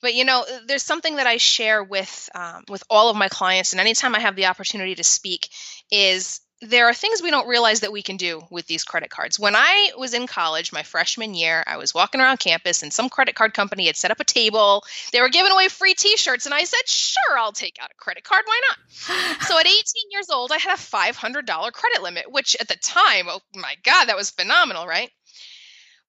But 0.00 0.14
you 0.14 0.24
know, 0.24 0.44
there's 0.66 0.82
something 0.82 1.16
that 1.16 1.26
I 1.26 1.36
share 1.36 1.82
with 1.82 2.28
um, 2.34 2.64
with 2.68 2.84
all 2.88 3.10
of 3.10 3.16
my 3.16 3.28
clients, 3.28 3.72
and 3.72 3.80
anytime 3.80 4.14
I 4.14 4.20
have 4.20 4.36
the 4.36 4.46
opportunity 4.46 4.94
to 4.94 5.04
speak, 5.04 5.48
is 5.90 6.40
there 6.60 6.88
are 6.88 6.94
things 6.94 7.22
we 7.22 7.30
don't 7.30 7.46
realize 7.46 7.80
that 7.80 7.92
we 7.92 8.02
can 8.02 8.16
do 8.16 8.42
with 8.50 8.66
these 8.66 8.82
credit 8.82 9.10
cards. 9.10 9.38
When 9.38 9.54
I 9.54 9.92
was 9.96 10.12
in 10.12 10.26
college, 10.26 10.72
my 10.72 10.82
freshman 10.82 11.34
year, 11.34 11.62
I 11.66 11.76
was 11.76 11.94
walking 11.94 12.20
around 12.20 12.40
campus 12.40 12.82
and 12.82 12.92
some 12.92 13.08
credit 13.08 13.36
card 13.36 13.54
company 13.54 13.86
had 13.86 13.96
set 13.96 14.10
up 14.10 14.18
a 14.18 14.24
table. 14.24 14.84
They 15.12 15.20
were 15.20 15.28
giving 15.28 15.52
away 15.52 15.68
free 15.68 15.94
t 15.94 16.16
shirts, 16.16 16.46
and 16.46 16.54
I 16.54 16.64
said, 16.64 16.86
Sure, 16.86 17.38
I'll 17.38 17.52
take 17.52 17.76
out 17.80 17.92
a 17.92 17.94
credit 17.94 18.24
card. 18.24 18.42
Why 18.44 18.60
not? 18.68 19.42
so 19.42 19.58
at 19.58 19.66
18 19.66 19.82
years 20.10 20.30
old, 20.30 20.50
I 20.50 20.56
had 20.56 20.74
a 20.74 20.80
$500 20.80 21.72
credit 21.72 22.02
limit, 22.02 22.30
which 22.30 22.56
at 22.60 22.66
the 22.66 22.76
time, 22.76 23.26
oh 23.28 23.40
my 23.54 23.76
God, 23.84 24.06
that 24.06 24.16
was 24.16 24.30
phenomenal, 24.30 24.86
right? 24.86 25.10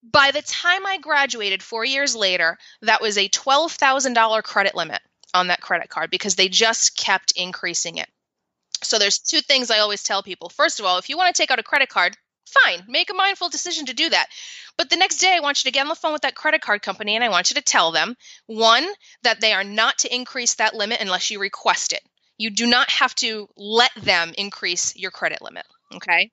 By 0.02 0.32
the 0.32 0.42
time 0.42 0.86
I 0.86 0.98
graduated 0.98 1.62
four 1.62 1.86
years 1.86 2.16
later, 2.16 2.58
that 2.82 3.02
was 3.02 3.18
a 3.18 3.30
$12,000 3.30 4.44
credit 4.44 4.74
limit 4.74 5.02
on 5.34 5.48
that 5.48 5.62
credit 5.62 5.90
card 5.90 6.10
because 6.10 6.36
they 6.36 6.50
just 6.50 6.98
kept 6.98 7.34
increasing 7.36 7.98
it. 7.98 8.10
So 8.84 8.98
there's 8.98 9.20
two 9.20 9.42
things 9.42 9.70
I 9.70 9.80
always 9.80 10.04
tell 10.04 10.24
people. 10.24 10.50
First 10.50 10.80
of 10.80 10.86
all, 10.86 10.98
if 10.98 11.10
you 11.10 11.18
want 11.18 11.34
to 11.36 11.42
take 11.42 11.52
out 11.52 11.60
a 11.60 11.64
credit 11.64 11.90
card, 11.90 12.16
fine, 12.46 12.84
make 12.88 13.10
a 13.10 13.14
mindful 13.14 13.50
decision 13.50 13.86
to 13.88 13.94
do 13.94 14.10
that. 14.10 14.28
But 14.78 14.90
the 14.90 14.96
next 14.96 15.18
day, 15.18 15.36
I 15.36 15.42
want 15.42 15.64
you 15.64 15.70
to 15.70 15.74
get 15.74 15.82
on 15.82 15.90
the 15.90 15.96
phone 15.96 16.14
with 16.14 16.22
that 16.24 16.36
credit 16.36 16.62
card 16.62 16.82
company 16.82 17.16
and 17.16 17.24
I 17.24 17.30
want 17.30 17.52
you 17.52 17.56
to 17.56 17.62
tell 17.62 17.92
them 17.92 18.16
one, 18.48 18.88
that 19.24 19.42
they 19.42 19.54
are 19.54 19.64
not 19.64 20.00
to 20.00 20.14
increase 20.14 20.56
that 20.56 20.74
limit 20.74 21.02
unless 21.02 21.30
you 21.30 21.40
request 21.40 21.94
it. 21.94 22.02
You 22.38 22.50
do 22.50 22.66
not 22.68 22.90
have 22.90 23.14
to 23.16 23.50
let 23.58 23.92
them 23.96 24.34
increase 24.38 24.96
your 24.96 25.12
credit 25.12 25.42
limit. 25.42 25.66
Okay. 25.94 26.32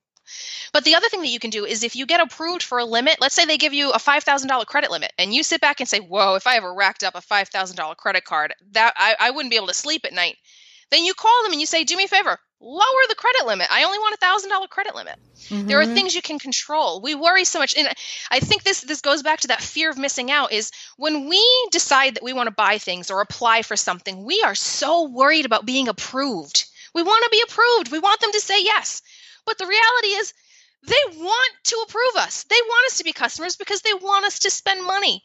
But 0.73 0.85
the 0.85 0.97
other 0.97 1.09
thing 1.09 1.21
that 1.21 1.29
you 1.29 1.39
can 1.39 1.51
do 1.51 1.65
is 1.65 1.83
if 1.83 1.95
you 1.95 2.07
get 2.07 2.21
approved 2.21 2.63
for 2.63 2.79
a 2.79 2.85
limit, 2.85 3.19
let's 3.21 3.35
say 3.35 3.45
they 3.45 3.59
give 3.59 3.73
you 3.73 3.91
a 3.91 3.99
$5,000 3.99 4.67
credit 4.67 4.91
limit 4.91 5.13
and 5.19 5.33
you 5.33 5.43
sit 5.43 5.61
back 5.61 5.81
and 5.81 5.89
say, 5.89 6.01
whoa, 6.01 6.35
if 6.35 6.47
I 6.47 6.57
ever 6.57 6.75
racked 6.75 7.05
up 7.05 7.15
a 7.15 7.21
$5,000 7.21 7.97
credit 7.97 8.25
card, 8.25 8.55
that 8.73 8.95
I, 8.97 9.15
I 9.19 9.31
wouldn't 9.31 9.51
be 9.51 9.57
able 9.57 9.69
to 9.69 9.75
sleep 9.75 10.05
at 10.05 10.13
night 10.13 10.37
then 10.91 11.05
you 11.05 11.15
call 11.15 11.43
them 11.43 11.53
and 11.53 11.61
you 11.61 11.67
say, 11.67 11.85
do 11.85 11.97
me 11.97 12.05
a 12.05 12.09
favor, 12.09 12.39
lower 12.61 13.03
the 13.09 13.15
credit 13.15 13.47
limit. 13.47 13.69
I 13.71 13.85
only 13.85 13.99
want 13.99 14.15
a 14.15 14.19
thousand 14.19 14.51
dollar 14.51 14.67
credit 14.67 14.95
limit. 14.95 15.17
Mm-hmm. 15.49 15.67
There 15.67 15.81
are 15.81 15.85
mm-hmm. 15.85 15.95
things 15.95 16.15
you 16.15 16.23
can 16.23 16.39
control. 16.39 17.01
We 17.01 17.15
worry 17.15 17.45
so 17.45 17.59
much, 17.59 17.77
and 17.77 17.89
I 18.31 18.41
think 18.41 18.63
this 18.63 18.81
this 18.83 19.01
goes 19.01 19.23
back 19.23 19.41
to 19.41 19.49
that 19.49 19.63
fear 19.63 19.91
of 19.91 19.99
missing 19.99 20.31
out. 20.31 20.53
Is 20.53 20.71
when 20.97 21.29
we 21.29 21.69
decide 21.71 22.15
that 22.15 22.23
we 22.23 22.33
want 22.33 22.49
to 22.49 22.55
buy 22.55 22.79
things 22.79 23.11
or 23.11 23.21
apply 23.21 23.63
for 23.63 23.77
something, 23.77 24.25
we 24.25 24.43
are 24.45 24.55
so 24.55 25.09
worried 25.09 25.47
about 25.47 25.67
being 25.67 25.89
approved. 25.89 26.67
We 26.95 27.03
want 27.03 27.25
to 27.25 27.31
be 27.31 27.43
approved. 27.47 27.93
We 27.93 27.99
want 27.99 28.21
them 28.21 28.33
to 28.33 28.41
say 28.41 28.63
yes. 28.63 29.03
But 29.45 29.59
the 29.59 29.67
reality 29.67 30.09
is, 30.09 30.33
they 30.87 31.19
want 31.19 31.53
to 31.65 31.85
approve 31.87 32.17
us. 32.17 32.45
They 32.45 32.57
want 32.57 32.87
us 32.91 32.99
to 32.99 33.05
be 33.05 33.13
customers 33.13 33.57
because 33.57 33.83
they 33.83 33.95
want 33.95 34.25
us 34.25 34.41
to 34.41 34.51
spend 34.51 34.85
money 34.85 35.23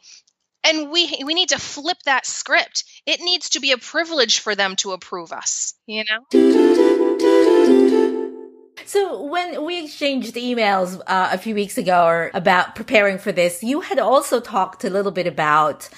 and 0.63 0.91
we 0.91 1.21
we 1.25 1.33
need 1.33 1.49
to 1.49 1.59
flip 1.59 1.97
that 2.05 2.25
script. 2.25 2.83
It 3.05 3.19
needs 3.19 3.49
to 3.51 3.59
be 3.59 3.71
a 3.71 3.77
privilege 3.77 4.39
for 4.39 4.55
them 4.55 4.75
to 4.77 4.91
approve 4.91 5.31
us 5.31 5.71
you 5.91 6.03
know? 6.09 6.19
So 8.85 9.23
when 9.23 9.63
we 9.65 9.83
exchanged 9.83 10.35
emails 10.35 10.99
uh, 11.07 11.29
a 11.31 11.37
few 11.37 11.55
weeks 11.55 11.77
ago 11.77 12.29
about 12.33 12.75
preparing 12.75 13.17
for 13.17 13.31
this 13.31 13.63
you 13.63 13.81
had 13.81 13.99
also 13.99 14.39
talked 14.39 14.83
a 14.83 14.89
little 14.89 15.11
bit 15.11 15.27
about 15.27 15.89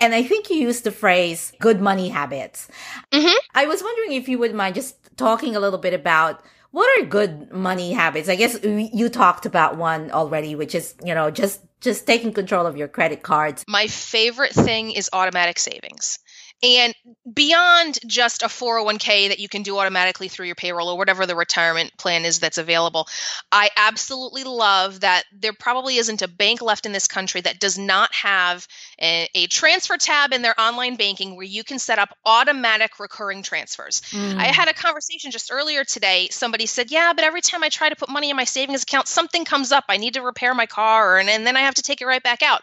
and 0.00 0.14
i 0.14 0.22
think 0.22 0.50
you 0.50 0.56
used 0.56 0.84
the 0.84 0.90
phrase 0.90 1.52
good 1.60 1.80
money 1.80 2.08
habits. 2.08 2.68
Mm-hmm. 3.12 3.36
i 3.54 3.66
was 3.66 3.82
wondering 3.82 4.12
if 4.12 4.28
you 4.28 4.38
would 4.38 4.54
mind 4.54 4.74
just 4.74 4.96
talking 5.16 5.56
a 5.56 5.60
little 5.60 5.78
bit 5.78 5.94
about 5.94 6.42
what 6.74 7.00
are 7.00 7.06
good 7.06 7.52
money 7.52 7.92
habits? 7.92 8.28
I 8.28 8.34
guess 8.34 8.58
you 8.64 9.08
talked 9.08 9.46
about 9.46 9.76
one 9.76 10.10
already, 10.10 10.56
which 10.56 10.74
is, 10.74 10.96
you 11.04 11.14
know, 11.14 11.30
just 11.30 11.60
just 11.80 12.04
taking 12.04 12.32
control 12.32 12.66
of 12.66 12.76
your 12.76 12.88
credit 12.88 13.22
cards. 13.22 13.62
My 13.68 13.86
favorite 13.86 14.52
thing 14.52 14.90
is 14.90 15.08
automatic 15.12 15.60
savings. 15.60 16.18
And 16.62 16.94
beyond 17.30 17.98
just 18.06 18.42
a 18.42 18.46
401k 18.46 19.28
that 19.28 19.38
you 19.38 19.48
can 19.48 19.62
do 19.62 19.78
automatically 19.78 20.28
through 20.28 20.46
your 20.46 20.54
payroll 20.54 20.88
or 20.88 20.96
whatever 20.96 21.26
the 21.26 21.36
retirement 21.36 21.92
plan 21.98 22.24
is 22.24 22.38
that's 22.38 22.56
available, 22.56 23.06
I 23.52 23.68
absolutely 23.76 24.44
love 24.44 25.00
that 25.00 25.24
there 25.32 25.52
probably 25.52 25.96
isn't 25.96 26.22
a 26.22 26.28
bank 26.28 26.62
left 26.62 26.86
in 26.86 26.92
this 26.92 27.06
country 27.06 27.42
that 27.42 27.60
does 27.60 27.78
not 27.78 28.14
have 28.14 28.66
a, 28.98 29.28
a 29.34 29.46
transfer 29.48 29.98
tab 29.98 30.32
in 30.32 30.40
their 30.40 30.58
online 30.58 30.96
banking 30.96 31.36
where 31.36 31.44
you 31.44 31.64
can 31.64 31.78
set 31.78 31.98
up 31.98 32.16
automatic 32.24 32.98
recurring 32.98 33.42
transfers. 33.42 34.00
Mm. 34.12 34.36
I 34.36 34.46
had 34.46 34.68
a 34.68 34.74
conversation 34.74 35.32
just 35.32 35.52
earlier 35.52 35.84
today. 35.84 36.28
Somebody 36.30 36.64
said, 36.64 36.90
Yeah, 36.90 37.12
but 37.14 37.24
every 37.24 37.42
time 37.42 37.62
I 37.62 37.68
try 37.68 37.90
to 37.90 37.96
put 37.96 38.08
money 38.08 38.30
in 38.30 38.36
my 38.36 38.44
savings 38.44 38.84
account, 38.84 39.08
something 39.08 39.44
comes 39.44 39.70
up. 39.70 39.84
I 39.88 39.98
need 39.98 40.14
to 40.14 40.22
repair 40.22 40.54
my 40.54 40.66
car, 40.66 41.18
and, 41.18 41.28
and 41.28 41.46
then 41.46 41.56
I 41.56 41.60
have 41.60 41.74
to 41.74 41.82
take 41.82 42.00
it 42.00 42.06
right 42.06 42.22
back 42.22 42.42
out. 42.42 42.62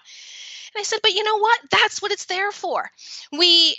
And 0.74 0.80
I 0.82 0.84
said, 0.84 1.00
but 1.04 1.14
you 1.14 1.24
know 1.24 1.38
what? 1.38 1.60
That's 1.70 2.02
what 2.02 2.12
it's 2.12 2.26
there 2.26 2.52
for. 2.52 2.90
We 3.32 3.76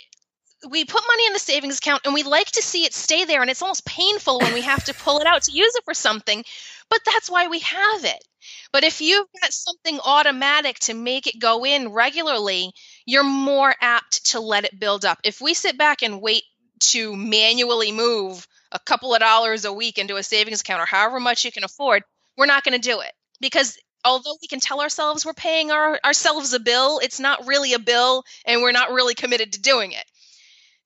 we 0.69 0.85
put 0.85 1.03
money 1.07 1.27
in 1.27 1.33
the 1.33 1.39
savings 1.39 1.79
account 1.79 2.03
and 2.05 2.13
we 2.13 2.23
like 2.23 2.51
to 2.51 2.61
see 2.61 2.85
it 2.85 2.93
stay 2.93 3.25
there 3.25 3.41
and 3.41 3.49
it's 3.49 3.61
almost 3.61 3.85
painful 3.85 4.39
when 4.39 4.53
we 4.53 4.61
have 4.61 4.83
to 4.85 4.93
pull 4.93 5.19
it 5.19 5.27
out 5.27 5.43
to 5.43 5.51
use 5.51 5.75
it 5.75 5.83
for 5.83 5.93
something 5.93 6.43
but 6.89 6.99
that's 7.05 7.29
why 7.29 7.47
we 7.47 7.59
have 7.59 8.05
it 8.05 8.23
but 8.71 8.83
if 8.83 9.01
you've 9.01 9.27
got 9.41 9.51
something 9.51 9.99
automatic 10.03 10.77
to 10.79 10.93
make 10.93 11.27
it 11.27 11.39
go 11.39 11.65
in 11.65 11.89
regularly 11.89 12.71
you're 13.05 13.23
more 13.23 13.73
apt 13.81 14.31
to 14.31 14.39
let 14.39 14.65
it 14.65 14.79
build 14.79 15.05
up 15.05 15.19
if 15.23 15.41
we 15.41 15.53
sit 15.53 15.77
back 15.77 16.01
and 16.01 16.21
wait 16.21 16.43
to 16.79 17.15
manually 17.15 17.91
move 17.91 18.47
a 18.71 18.79
couple 18.79 19.13
of 19.13 19.19
dollars 19.19 19.65
a 19.65 19.73
week 19.73 19.97
into 19.97 20.15
a 20.15 20.23
savings 20.23 20.61
account 20.61 20.81
or 20.81 20.85
however 20.85 21.19
much 21.19 21.45
you 21.45 21.51
can 21.51 21.63
afford 21.63 22.03
we're 22.37 22.45
not 22.45 22.63
going 22.63 22.79
to 22.79 22.89
do 22.89 22.99
it 23.01 23.11
because 23.39 23.77
although 24.05 24.37
we 24.41 24.47
can 24.47 24.59
tell 24.59 24.81
ourselves 24.81 25.25
we're 25.25 25.33
paying 25.33 25.71
our, 25.71 25.99
ourselves 26.03 26.53
a 26.53 26.59
bill 26.59 26.99
it's 26.99 27.19
not 27.19 27.47
really 27.47 27.73
a 27.73 27.79
bill 27.79 28.23
and 28.45 28.61
we're 28.61 28.71
not 28.71 28.91
really 28.91 29.13
committed 29.13 29.53
to 29.53 29.61
doing 29.61 29.91
it. 29.91 30.05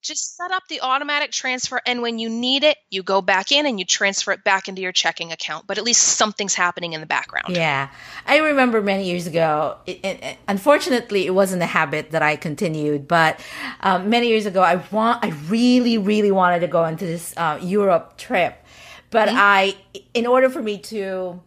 Just 0.00 0.36
set 0.36 0.52
up 0.52 0.62
the 0.68 0.80
automatic 0.80 1.32
transfer 1.32 1.80
and 1.84 2.02
when 2.02 2.20
you 2.20 2.30
need 2.30 2.62
it 2.62 2.78
you 2.88 3.02
go 3.02 3.20
back 3.20 3.50
in 3.50 3.66
and 3.66 3.80
you 3.80 3.84
transfer 3.84 4.30
it 4.30 4.44
back 4.44 4.68
into 4.68 4.80
your 4.80 4.92
checking 4.92 5.32
account 5.32 5.66
but 5.66 5.76
at 5.76 5.84
least 5.84 6.00
something's 6.00 6.54
happening 6.54 6.92
in 6.92 7.00
the 7.00 7.06
background. 7.06 7.56
Yeah. 7.56 7.88
I 8.24 8.38
remember 8.38 8.80
many 8.80 9.08
years 9.08 9.26
ago 9.26 9.76
it, 9.86 10.04
it, 10.04 10.38
unfortunately 10.46 11.26
it 11.26 11.34
wasn't 11.34 11.62
a 11.62 11.66
habit 11.66 12.12
that 12.12 12.22
i 12.22 12.36
continued 12.36 13.08
but 13.08 13.40
um, 13.80 14.08
many 14.08 14.28
years 14.28 14.46
ago 14.46 14.62
i 14.62 14.76
want 14.92 15.24
i 15.24 15.28
really 15.48 15.98
really 15.98 16.30
wanted 16.30 16.60
to 16.60 16.68
go 16.68 16.84
into 16.84 17.04
this 17.04 17.34
uh, 17.36 17.58
europe 17.60 18.16
trip 18.16 18.64
but 19.10 19.28
mm-hmm. 19.28 19.36
i 19.38 19.76
in 20.14 20.26
order 20.26 20.48
for 20.48 20.62
me 20.62 20.78
to 20.78 21.40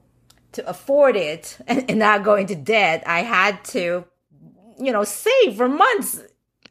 to 0.51 0.67
afford 0.69 1.15
it 1.15 1.57
and, 1.67 1.89
and 1.89 1.99
not 1.99 2.23
go 2.23 2.35
into 2.35 2.55
debt 2.55 3.03
i 3.05 3.21
had 3.21 3.63
to 3.63 4.05
you 4.79 4.91
know 4.91 5.03
save 5.03 5.55
for 5.55 5.67
months 5.67 6.21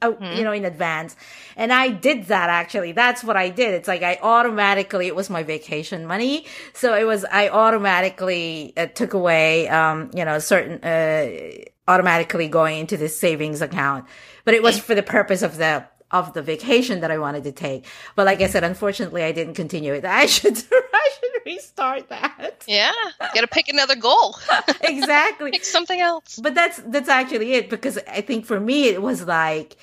mm-hmm. 0.02 0.38
you 0.38 0.44
know, 0.44 0.52
in 0.52 0.64
advance. 0.64 1.16
And 1.56 1.72
I 1.72 1.88
did 1.88 2.26
that 2.26 2.48
actually. 2.48 2.92
That's 2.92 3.22
what 3.22 3.36
I 3.36 3.50
did. 3.50 3.74
It's 3.74 3.88
like 3.88 4.02
I 4.02 4.18
automatically, 4.22 5.06
it 5.06 5.16
was 5.16 5.30
my 5.30 5.42
vacation 5.42 6.06
money. 6.06 6.46
So 6.72 6.94
it 6.94 7.04
was, 7.04 7.24
I 7.24 7.48
automatically 7.48 8.72
uh, 8.76 8.86
took 8.86 9.14
away, 9.14 9.68
um, 9.68 10.10
you 10.14 10.24
know, 10.24 10.38
certain, 10.38 10.82
uh, 10.82 11.64
automatically 11.88 12.48
going 12.48 12.78
into 12.78 12.96
this 12.96 13.18
savings 13.18 13.60
account. 13.60 14.06
But 14.44 14.54
it 14.54 14.62
was 14.62 14.78
for 14.78 14.94
the 14.94 15.02
purpose 15.02 15.42
of 15.42 15.56
the, 15.56 15.84
of 16.10 16.32
the 16.32 16.42
vacation 16.42 17.00
that 17.00 17.10
I 17.10 17.18
wanted 17.18 17.44
to 17.44 17.52
take. 17.52 17.86
But 18.16 18.26
like 18.26 18.40
I 18.40 18.46
said, 18.46 18.64
unfortunately, 18.64 19.22
I 19.22 19.32
didn't 19.32 19.54
continue 19.54 19.92
it. 19.94 20.04
I 20.04 20.26
should, 20.26 20.56
I 20.72 21.10
should 21.20 21.42
restart 21.46 22.08
that. 22.08 22.64
Yeah, 22.66 22.92
got 23.34 23.40
to 23.40 23.46
pick 23.46 23.68
another 23.68 23.96
goal. 23.96 24.36
exactly, 24.82 25.52
pick 25.52 25.64
something 25.64 26.00
else. 26.00 26.38
But 26.42 26.54
that's 26.54 26.78
that's 26.86 27.08
actually 27.08 27.54
it 27.54 27.70
because 27.70 27.98
I 28.08 28.20
think 28.20 28.46
for 28.46 28.60
me 28.60 28.88
it 28.88 29.02
was 29.02 29.26
like, 29.26 29.76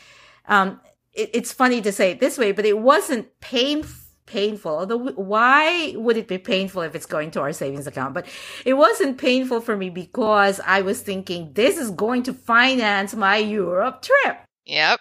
um, 0.48 0.79
it, 1.13 1.31
it's 1.34 1.53
funny 1.53 1.81
to 1.81 1.91
say 1.91 2.12
it 2.12 2.19
this 2.19 2.38
way, 2.38 2.51
but 2.51 2.65
it 2.65 2.79
wasn't 2.79 3.39
painful 3.39 4.03
painful. 4.27 4.79
Although, 4.79 5.12
why 5.13 5.96
would 5.96 6.17
it 6.17 6.27
be 6.27 6.38
painful 6.38 6.84
if 6.84 6.93
it's 6.93 7.05
going 7.07 7.31
to 7.31 7.41
our 7.41 7.53
savings 7.53 7.88
account? 7.88 8.13
But 8.13 8.27
it 8.65 8.74
wasn't 8.74 9.17
painful 9.17 9.62
for 9.62 9.75
me 9.75 9.89
because 9.89 10.60
I 10.65 10.81
was 10.81 11.01
thinking 11.01 11.53
this 11.53 11.77
is 11.77 11.89
going 11.89 12.24
to 12.24 12.34
finance 12.34 13.15
my 13.15 13.38
Europe 13.38 14.03
trip. 14.03 14.38
Yep. 14.65 15.00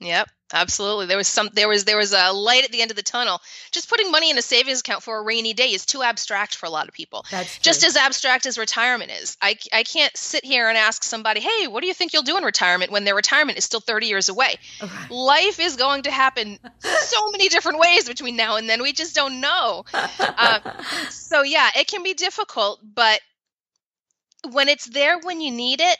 Yep. 0.00 0.28
Absolutely. 0.52 1.06
There 1.06 1.16
was 1.16 1.28
some 1.28 1.50
there 1.52 1.68
was 1.68 1.84
there 1.84 1.96
was 1.96 2.12
a 2.12 2.32
light 2.32 2.64
at 2.64 2.72
the 2.72 2.80
end 2.80 2.90
of 2.90 2.96
the 2.96 3.02
tunnel. 3.02 3.40
Just 3.70 3.88
putting 3.88 4.10
money 4.10 4.30
in 4.30 4.38
a 4.38 4.42
savings 4.42 4.80
account 4.80 5.02
for 5.02 5.18
a 5.18 5.22
rainy 5.22 5.52
day 5.52 5.72
is 5.72 5.84
too 5.84 6.02
abstract 6.02 6.54
for 6.54 6.66
a 6.66 6.70
lot 6.70 6.88
of 6.88 6.94
people. 6.94 7.24
That's 7.30 7.56
true. 7.56 7.62
just 7.62 7.84
as 7.84 7.96
abstract 7.96 8.46
as 8.46 8.56
retirement 8.56 9.10
is. 9.10 9.36
I 9.42 9.56
I 9.72 9.82
can't 9.82 10.16
sit 10.16 10.44
here 10.44 10.68
and 10.68 10.78
ask 10.78 11.02
somebody, 11.02 11.40
"Hey, 11.40 11.66
what 11.66 11.82
do 11.82 11.86
you 11.86 11.94
think 11.94 12.12
you'll 12.12 12.22
do 12.22 12.36
in 12.36 12.44
retirement?" 12.44 12.90
when 12.90 13.04
their 13.04 13.14
retirement 13.14 13.58
is 13.58 13.64
still 13.64 13.80
30 13.80 14.06
years 14.06 14.28
away. 14.28 14.56
Okay. 14.82 14.94
Life 15.10 15.60
is 15.60 15.76
going 15.76 16.02
to 16.04 16.10
happen 16.10 16.58
so 16.78 17.30
many 17.30 17.48
different 17.48 17.78
ways 17.78 18.08
between 18.08 18.36
now 18.36 18.56
and 18.56 18.68
then. 18.68 18.82
We 18.82 18.92
just 18.92 19.14
don't 19.14 19.40
know. 19.40 19.84
uh, 19.92 20.60
so 21.10 21.42
yeah, 21.42 21.68
it 21.76 21.88
can 21.88 22.02
be 22.02 22.14
difficult, 22.14 22.80
but 22.82 23.20
when 24.50 24.68
it's 24.68 24.86
there 24.86 25.18
when 25.18 25.40
you 25.40 25.50
need 25.50 25.80
it, 25.80 25.98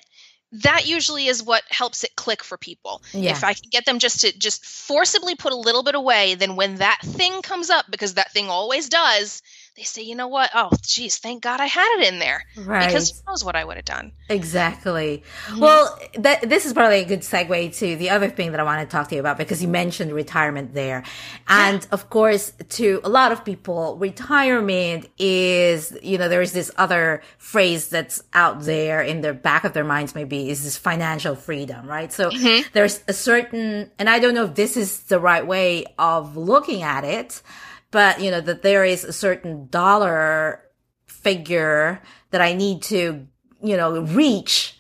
that 0.53 0.87
usually 0.87 1.27
is 1.27 1.43
what 1.43 1.63
helps 1.69 2.05
it 2.05 2.17
click 2.17 2.43
for 2.43 2.57
people. 2.57 3.03
Yeah. 3.13 3.33
If 3.33 3.45
I 3.45 3.55
can 3.55 3.69
get 3.71 3.85
them 3.85 3.99
just 3.99 4.23
to 4.23 4.37
just 4.37 4.65
forcibly 4.65 5.35
put 5.35 5.53
a 5.53 5.57
little 5.57 5.83
bit 5.83 5.95
away, 5.95 6.35
then 6.37 6.57
when 6.57 6.77
that 6.77 7.01
thing 7.03 7.43
comes 7.43 7.71
up, 7.71 7.87
because 7.91 8.15
that 8.15 8.33
thing 8.33 8.49
always 8.49 8.89
does, 8.89 9.43
they 9.79 9.85
say, 9.85 10.03
you 10.03 10.17
know 10.17 10.27
what? 10.27 10.51
Oh, 10.55 10.71
geez, 10.83 11.19
thank 11.19 11.43
God 11.43 11.61
I 11.61 11.67
had 11.67 12.01
it 12.01 12.13
in 12.13 12.19
there. 12.19 12.45
Right. 12.57 12.87
Because 12.87 13.11
who 13.11 13.31
knows 13.31 13.45
what 13.45 13.55
I 13.55 13.65
would 13.65 13.77
have 13.77 13.85
done. 13.85 14.11
Exactly. 14.29 15.23
Mm-hmm. 15.47 15.61
Well, 15.61 15.99
that, 16.19 16.49
this 16.49 16.67
is 16.67 16.73
probably 16.73 17.03
a 17.03 17.05
good 17.05 17.21
segue 17.21 17.77
to 17.79 17.95
the 17.95 18.11
other 18.11 18.29
thing 18.29 18.51
that 18.51 18.61
I 18.61 18.65
want 18.65 18.81
to 18.81 18.91
talk 18.91 19.09
to 19.11 19.15
you 19.15 19.21
about 19.21 19.39
because 19.39 19.63
you 19.63 19.69
mentioned 19.69 20.13
retirement 20.13 20.75
there. 20.75 21.05
And 21.47 21.81
yeah. 21.81 21.89
of 21.93 22.11
course, 22.11 22.53
to 22.71 23.01
a 23.05 23.09
lot 23.09 23.31
of 23.31 23.45
people, 23.45 23.97
retirement 23.99 25.09
is, 25.17 25.97
you 26.03 26.19
know, 26.19 26.29
there 26.29 26.43
is 26.43 26.53
this 26.53 26.73
other 26.77 27.23
phrase 27.39 27.89
that's 27.89 28.21
out 28.35 28.63
there 28.63 29.01
in 29.01 29.21
the 29.21 29.33
back 29.33 29.63
of 29.63 29.75
their 29.75 29.85
minds, 29.85 30.13
maybe 30.17 30.51
is 30.51 30.65
this 30.65 30.77
financial 30.77 31.37
freedom, 31.37 31.87
right? 31.87 32.13
So 32.13 32.31
mm-hmm. 32.31 32.69
there's 32.73 33.05
a 33.07 33.13
certain, 33.13 33.93
and 33.97 34.11
I 34.11 34.19
don't 34.19 34.35
know 34.35 34.47
if 34.47 34.57
this 34.57 34.77
is 34.77 35.03
the 35.03 35.21
right 35.21 35.47
way 35.47 35.85
of 36.01 36.37
looking 36.37 36.83
at 36.83 37.05
it 37.05 37.43
but 37.91 38.21
you 38.21 38.31
know 38.31 38.41
that 38.41 38.63
there 38.63 38.85
is 38.85 39.05
a 39.05 39.13
certain 39.13 39.69
dollar 39.69 40.63
figure 41.07 42.01
that 42.31 42.41
I 42.41 42.55
need 42.55 42.83
to, 42.83 43.27
you 43.63 43.77
know, 43.77 44.01
reach 44.01 44.79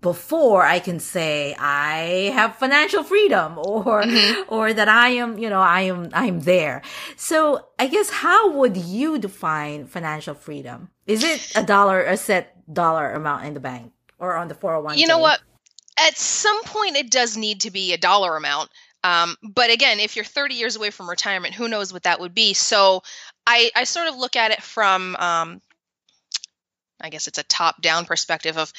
before 0.00 0.62
I 0.62 0.78
can 0.78 1.00
say 1.00 1.54
I 1.58 2.30
have 2.34 2.56
financial 2.56 3.02
freedom 3.02 3.58
or 3.58 4.02
mm-hmm. 4.02 4.42
or 4.52 4.72
that 4.72 4.88
I 4.88 5.10
am, 5.10 5.38
you 5.38 5.48
know, 5.48 5.60
I 5.60 5.82
am 5.82 6.10
I'm 6.12 6.40
there. 6.40 6.82
So 7.16 7.66
I 7.78 7.86
guess 7.86 8.10
how 8.10 8.52
would 8.52 8.76
you 8.76 9.18
define 9.18 9.86
financial 9.86 10.34
freedom? 10.34 10.90
Is 11.06 11.24
it 11.24 11.52
a 11.56 11.62
dollar 11.62 12.02
a 12.02 12.16
set 12.16 12.52
dollar 12.72 13.12
amount 13.12 13.44
in 13.44 13.54
the 13.54 13.60
bank 13.60 13.92
or 14.18 14.36
on 14.36 14.48
the 14.48 14.54
401 14.54 14.98
You 14.98 15.06
know 15.06 15.18
what? 15.18 15.40
At 15.98 16.16
some 16.18 16.62
point 16.64 16.96
it 16.96 17.10
does 17.10 17.36
need 17.36 17.60
to 17.62 17.70
be 17.70 17.92
a 17.92 17.98
dollar 17.98 18.36
amount. 18.36 18.70
Um, 19.06 19.36
but 19.40 19.70
again, 19.70 20.00
if 20.00 20.16
you're 20.16 20.24
30 20.24 20.56
years 20.56 20.74
away 20.74 20.90
from 20.90 21.08
retirement, 21.08 21.54
who 21.54 21.68
knows 21.68 21.92
what 21.92 22.02
that 22.02 22.18
would 22.18 22.34
be? 22.34 22.54
So 22.54 23.04
I, 23.46 23.70
I 23.76 23.84
sort 23.84 24.08
of 24.08 24.16
look 24.16 24.34
at 24.34 24.50
it 24.50 24.60
from, 24.60 25.14
um, 25.14 25.62
I 27.00 27.10
guess 27.10 27.28
it's 27.28 27.38
a 27.38 27.44
top 27.44 27.80
down 27.80 28.04
perspective 28.04 28.58
of 28.58 28.72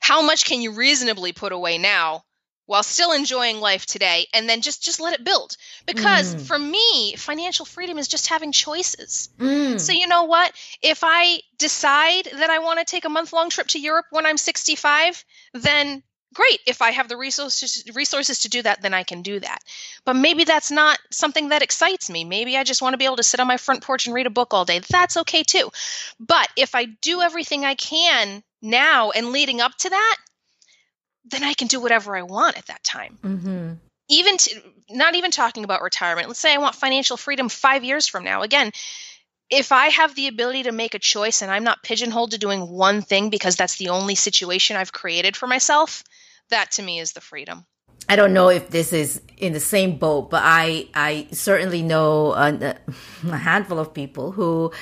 how 0.00 0.22
much 0.22 0.46
can 0.46 0.62
you 0.62 0.72
reasonably 0.72 1.32
put 1.32 1.52
away 1.52 1.76
now 1.76 2.24
while 2.64 2.82
still 2.82 3.12
enjoying 3.12 3.60
life 3.60 3.84
today 3.84 4.26
and 4.32 4.48
then 4.48 4.62
just 4.62 4.82
just 4.82 5.00
let 5.00 5.12
it 5.12 5.22
build 5.22 5.54
because 5.86 6.34
mm. 6.34 6.40
for 6.40 6.58
me 6.58 7.14
financial 7.16 7.66
freedom 7.66 7.98
is 7.98 8.08
just 8.08 8.28
having 8.28 8.52
choices 8.52 9.28
mm. 9.38 9.78
so 9.78 9.92
you 9.92 10.06
know 10.06 10.24
what 10.24 10.50
if 10.80 11.00
i 11.02 11.40
decide 11.58 12.24
that 12.24 12.48
i 12.48 12.60
want 12.60 12.78
to 12.78 12.84
take 12.86 13.04
a 13.04 13.10
month 13.10 13.34
long 13.34 13.50
trip 13.50 13.66
to 13.66 13.78
europe 13.78 14.06
when 14.12 14.24
i'm 14.24 14.38
65 14.38 15.24
then 15.52 16.02
great 16.34 16.60
if 16.66 16.82
i 16.82 16.90
have 16.90 17.08
the 17.08 17.16
resources 17.16 17.84
resources 17.94 18.40
to 18.40 18.48
do 18.48 18.62
that 18.62 18.82
then 18.82 18.94
i 18.94 19.02
can 19.02 19.22
do 19.22 19.40
that. 19.40 19.60
But 20.04 20.14
maybe 20.14 20.44
that's 20.44 20.70
not 20.70 20.98
something 21.10 21.48
that 21.48 21.62
excites 21.62 22.10
me. 22.10 22.24
Maybe 22.24 22.56
i 22.56 22.64
just 22.64 22.82
want 22.82 22.92
to 22.94 22.98
be 22.98 23.04
able 23.04 23.16
to 23.16 23.22
sit 23.22 23.40
on 23.40 23.46
my 23.46 23.56
front 23.56 23.82
porch 23.82 24.06
and 24.06 24.14
read 24.14 24.26
a 24.26 24.30
book 24.30 24.52
all 24.52 24.64
day. 24.64 24.80
That's 24.80 25.16
okay 25.18 25.42
too. 25.42 25.70
But 26.20 26.48
if 26.56 26.74
i 26.74 26.84
do 26.84 27.22
everything 27.22 27.64
i 27.64 27.74
can 27.74 28.42
now 28.60 29.10
and 29.10 29.32
leading 29.32 29.60
up 29.60 29.76
to 29.78 29.90
that 29.90 30.16
then 31.30 31.44
i 31.44 31.54
can 31.54 31.68
do 31.68 31.80
whatever 31.80 32.16
i 32.16 32.22
want 32.22 32.58
at 32.58 32.66
that 32.66 32.84
time. 32.84 33.18
Mm-hmm. 33.22 33.72
even 34.08 34.36
to, 34.36 34.62
not 34.90 35.14
even 35.14 35.30
talking 35.30 35.64
about 35.64 35.82
retirement. 35.82 36.28
Let's 36.28 36.40
say 36.40 36.52
i 36.52 36.58
want 36.58 36.74
financial 36.74 37.16
freedom 37.16 37.48
five 37.48 37.84
years 37.84 38.06
from 38.06 38.24
now. 38.24 38.42
Again 38.42 38.72
if 39.50 39.72
I 39.72 39.88
have 39.88 40.14
the 40.14 40.28
ability 40.28 40.64
to 40.64 40.72
make 40.72 40.94
a 40.94 40.98
choice 40.98 41.42
and 41.42 41.50
I'm 41.50 41.64
not 41.64 41.82
pigeonholed 41.82 42.32
to 42.32 42.38
doing 42.38 42.68
one 42.68 43.02
thing 43.02 43.30
because 43.30 43.56
that's 43.56 43.76
the 43.76 43.90
only 43.90 44.14
situation 44.14 44.76
I've 44.76 44.92
created 44.92 45.36
for 45.36 45.46
myself, 45.46 46.02
that 46.54 46.70
to 46.72 46.82
me 46.82 47.00
is 47.00 47.12
the 47.12 47.20
freedom. 47.20 47.66
I 48.08 48.16
don't 48.16 48.32
know 48.32 48.48
if 48.48 48.70
this 48.70 48.92
is 48.92 49.20
in 49.36 49.52
the 49.52 49.60
same 49.60 49.98
boat, 49.98 50.30
but 50.30 50.42
I 50.44 50.88
I 50.94 51.26
certainly 51.32 51.82
know 51.82 52.32
a, 52.34 52.76
a 53.30 53.36
handful 53.36 53.78
of 53.78 53.92
people 53.92 54.32
who 54.32 54.72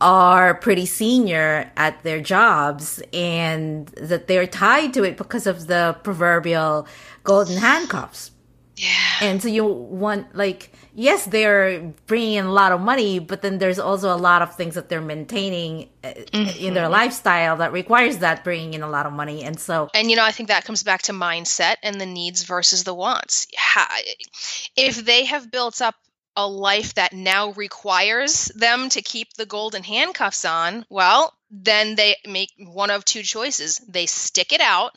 are 0.00 0.54
pretty 0.54 0.86
senior 0.86 1.70
at 1.76 2.02
their 2.02 2.20
jobs 2.20 3.02
and 3.12 3.88
that 3.88 4.26
they're 4.28 4.46
tied 4.46 4.94
to 4.94 5.02
it 5.02 5.16
because 5.16 5.46
of 5.46 5.66
the 5.66 5.96
proverbial 6.02 6.86
golden 7.24 7.56
handcuffs. 7.58 8.30
Yeah. 8.76 8.88
And 9.20 9.42
so 9.42 9.48
you 9.48 9.64
want 9.64 10.34
like 10.34 10.72
yes, 10.94 11.24
they're 11.26 11.80
bringing 12.06 12.34
in 12.34 12.46
a 12.46 12.52
lot 12.52 12.72
of 12.72 12.80
money, 12.80 13.18
but 13.18 13.42
then 13.42 13.58
there's 13.58 13.78
also 13.78 14.14
a 14.14 14.16
lot 14.16 14.42
of 14.42 14.54
things 14.54 14.74
that 14.74 14.88
they're 14.88 15.00
maintaining 15.00 15.88
mm-hmm. 16.02 16.64
in 16.64 16.74
their 16.74 16.84
mm-hmm. 16.84 16.92
lifestyle 16.92 17.56
that 17.58 17.72
requires 17.72 18.18
that 18.18 18.44
bringing 18.44 18.74
in 18.74 18.82
a 18.82 18.88
lot 18.88 19.06
of 19.06 19.12
money. 19.12 19.42
And 19.42 19.58
so, 19.58 19.88
and 19.94 20.10
you 20.10 20.16
know, 20.16 20.24
I 20.24 20.32
think 20.32 20.48
that 20.48 20.64
comes 20.64 20.82
back 20.82 21.02
to 21.02 21.12
mindset 21.12 21.76
and 21.82 22.00
the 22.00 22.06
needs 22.06 22.44
versus 22.44 22.84
the 22.84 22.94
wants. 22.94 23.46
If 24.76 25.04
they 25.04 25.24
have 25.26 25.50
built 25.50 25.80
up 25.80 25.94
a 26.34 26.46
life 26.46 26.94
that 26.94 27.12
now 27.12 27.52
requires 27.52 28.46
them 28.54 28.88
to 28.90 29.02
keep 29.02 29.34
the 29.34 29.46
golden 29.46 29.82
handcuffs 29.82 30.44
on, 30.44 30.86
well, 30.88 31.34
then 31.50 31.94
they 31.94 32.16
make 32.26 32.50
one 32.58 32.90
of 32.90 33.04
two 33.04 33.22
choices. 33.22 33.78
They 33.86 34.06
stick 34.06 34.52
it 34.52 34.62
out 34.62 34.96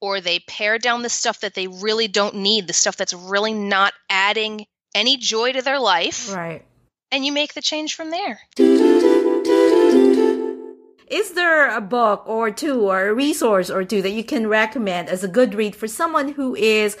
or 0.00 0.20
they 0.20 0.40
pare 0.40 0.78
down 0.78 1.02
the 1.02 1.08
stuff 1.08 1.40
that 1.40 1.54
they 1.54 1.66
really 1.66 2.08
don't 2.08 2.36
need, 2.36 2.66
the 2.66 2.72
stuff 2.72 2.96
that's 2.96 3.12
really 3.12 3.54
not 3.54 3.92
adding 4.08 4.66
any 4.94 5.16
joy 5.16 5.52
to 5.52 5.62
their 5.62 5.78
life. 5.78 6.34
Right. 6.34 6.64
And 7.10 7.24
you 7.24 7.32
make 7.32 7.54
the 7.54 7.62
change 7.62 7.94
from 7.94 8.10
there. 8.10 8.40
Is 11.10 11.32
there 11.32 11.74
a 11.74 11.80
book 11.80 12.24
or 12.26 12.50
two 12.50 12.82
or 12.82 13.08
a 13.08 13.14
resource 13.14 13.70
or 13.70 13.82
two 13.82 14.02
that 14.02 14.10
you 14.10 14.22
can 14.22 14.46
recommend 14.46 15.08
as 15.08 15.24
a 15.24 15.28
good 15.28 15.54
read 15.54 15.74
for 15.74 15.88
someone 15.88 16.32
who 16.32 16.54
is 16.54 16.98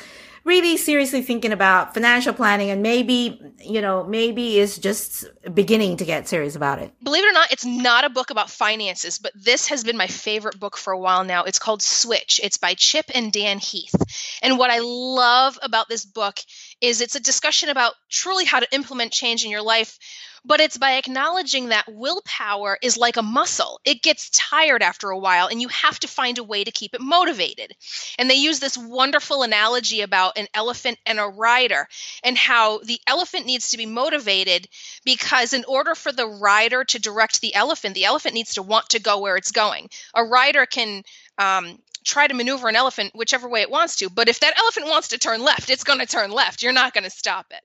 really 0.48 0.78
seriously 0.78 1.20
thinking 1.20 1.52
about 1.52 1.92
financial 1.92 2.32
planning 2.32 2.70
and 2.70 2.82
maybe, 2.82 3.38
you 3.60 3.82
know, 3.82 4.02
maybe 4.04 4.58
is 4.58 4.78
just 4.78 5.26
beginning 5.52 5.98
to 5.98 6.06
get 6.06 6.26
serious 6.26 6.56
about 6.56 6.78
it. 6.78 6.90
Believe 7.02 7.22
it 7.22 7.28
or 7.28 7.32
not, 7.32 7.52
it's 7.52 7.66
not 7.66 8.04
a 8.04 8.08
book 8.08 8.30
about 8.30 8.48
finances, 8.48 9.18
but 9.18 9.30
this 9.34 9.68
has 9.68 9.84
been 9.84 9.98
my 9.98 10.06
favorite 10.06 10.58
book 10.58 10.78
for 10.78 10.92
a 10.92 10.98
while 10.98 11.22
now. 11.22 11.44
It's 11.44 11.58
called 11.58 11.82
Switch. 11.82 12.40
It's 12.42 12.56
by 12.56 12.72
Chip 12.74 13.04
and 13.14 13.30
Dan 13.30 13.58
Heath. 13.58 13.94
And 14.42 14.58
what 14.58 14.70
I 14.70 14.78
love 14.80 15.58
about 15.62 15.88
this 15.90 16.06
book 16.06 16.38
is 16.80 17.00
it's 17.00 17.16
a 17.16 17.20
discussion 17.20 17.68
about 17.68 17.94
truly 18.10 18.44
how 18.44 18.60
to 18.60 18.74
implement 18.74 19.12
change 19.12 19.44
in 19.44 19.50
your 19.50 19.62
life 19.62 19.98
but 20.44 20.60
it's 20.60 20.78
by 20.78 20.92
acknowledging 20.92 21.68
that 21.68 21.92
willpower 21.92 22.78
is 22.80 22.96
like 22.96 23.16
a 23.16 23.22
muscle. 23.22 23.80
It 23.84 24.02
gets 24.02 24.30
tired 24.30 24.82
after 24.82 25.10
a 25.10 25.18
while, 25.18 25.48
and 25.48 25.60
you 25.60 25.68
have 25.68 25.98
to 26.00 26.08
find 26.08 26.38
a 26.38 26.44
way 26.44 26.64
to 26.64 26.70
keep 26.70 26.94
it 26.94 27.00
motivated. 27.00 27.74
And 28.18 28.30
they 28.30 28.36
use 28.36 28.60
this 28.60 28.78
wonderful 28.78 29.42
analogy 29.42 30.00
about 30.00 30.38
an 30.38 30.46
elephant 30.54 30.98
and 31.06 31.18
a 31.18 31.26
rider, 31.26 31.88
and 32.22 32.36
how 32.36 32.78
the 32.78 33.00
elephant 33.06 33.46
needs 33.46 33.70
to 33.70 33.76
be 33.76 33.86
motivated 33.86 34.68
because, 35.04 35.52
in 35.52 35.64
order 35.66 35.94
for 35.94 36.12
the 36.12 36.26
rider 36.26 36.84
to 36.84 36.98
direct 36.98 37.40
the 37.40 37.54
elephant, 37.54 37.94
the 37.94 38.04
elephant 38.04 38.34
needs 38.34 38.54
to 38.54 38.62
want 38.62 38.90
to 38.90 39.00
go 39.00 39.20
where 39.20 39.36
it's 39.36 39.52
going. 39.52 39.90
A 40.14 40.24
rider 40.24 40.66
can 40.66 41.02
um, 41.38 41.78
try 42.08 42.26
to 42.26 42.34
maneuver 42.34 42.68
an 42.68 42.76
elephant 42.76 43.12
whichever 43.14 43.48
way 43.48 43.60
it 43.60 43.70
wants 43.70 43.96
to. 43.96 44.10
But 44.10 44.28
if 44.28 44.40
that 44.40 44.58
elephant 44.58 44.86
wants 44.88 45.08
to 45.08 45.18
turn 45.18 45.42
left, 45.42 45.70
it's 45.70 45.84
going 45.84 46.00
to 46.00 46.06
turn 46.06 46.30
left. 46.30 46.62
You're 46.62 46.72
not 46.72 46.94
going 46.94 47.04
to 47.04 47.10
stop 47.10 47.46
it. 47.50 47.60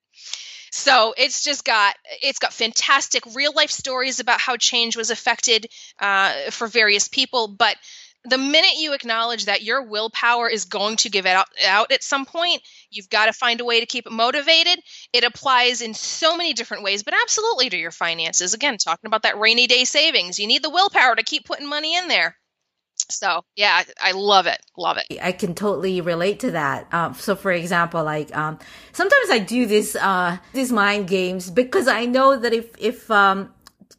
So 0.72 1.14
it's 1.16 1.44
just 1.44 1.66
got 1.66 1.96
it's 2.24 2.40
got 2.40 2.52
fantastic 2.52 3.24
real 3.36 3.54
life 3.54 3.70
stories 3.70 4.20
about 4.20 4.42
how 4.42 4.58
change 4.58 4.98
was 4.98 5.12
affected 5.12 5.68
uh, 6.00 6.34
for 6.50 6.68
various 6.68 7.08
people. 7.08 7.48
But 7.48 7.78
the 8.26 8.38
minute 8.38 8.78
you 8.78 8.94
acknowledge 8.94 9.46
that 9.46 9.64
your 9.64 9.84
willpower 9.84 10.50
is 10.50 10.66
going 10.66 10.96
to 10.98 11.10
give 11.10 11.26
out, 11.26 11.48
out 11.68 11.92
at 11.92 12.02
some 12.02 12.26
point, 12.26 12.62
you've 12.90 13.10
got 13.10 13.26
to 13.26 13.34
find 13.34 13.60
a 13.60 13.66
way 13.66 13.82
to 13.82 13.86
keep 13.86 14.08
it 14.08 14.12
motivated. 14.12 14.80
It 15.12 15.24
applies 15.24 15.82
in 15.82 15.94
so 15.94 16.38
many 16.38 16.54
different 16.54 16.84
ways, 16.84 17.04
but 17.04 17.14
absolutely 17.22 17.70
to 17.70 17.78
your 17.78 17.92
finances. 17.92 18.54
Again, 18.54 18.78
talking 18.78 19.08
about 19.08 19.24
that 19.24 19.40
rainy 19.40 19.68
day 19.68 19.84
savings, 19.84 20.40
you 20.40 20.48
need 20.48 20.64
the 20.64 20.70
willpower 20.70 21.16
to 21.16 21.24
keep 21.24 21.46
putting 21.46 21.68
money 21.68 21.98
in 21.98 22.08
there. 22.08 22.38
So 23.10 23.44
yeah, 23.56 23.84
I 24.02 24.12
love 24.12 24.48
it, 24.48 24.60
love 24.78 24.98
it. 24.98 25.20
I 25.22 25.32
can 25.32 25.56
totally 25.56 26.02
relate 26.02 26.40
to 26.42 26.52
that. 26.52 26.92
Um, 26.94 27.14
so 27.14 27.36
for 27.36 27.52
example, 27.52 28.04
like 28.04 28.36
um, 28.36 28.60
sometimes 28.92 29.30
I 29.30 29.40
do 29.40 29.66
this 29.66 29.96
uh, 29.96 30.38
these 30.54 30.72
mind 30.72 31.08
games 31.08 31.50
because 31.50 31.88
I 31.88 32.06
know 32.06 32.38
that 32.38 32.54
if 32.54 32.74
if 32.78 33.10
um, 33.12 33.54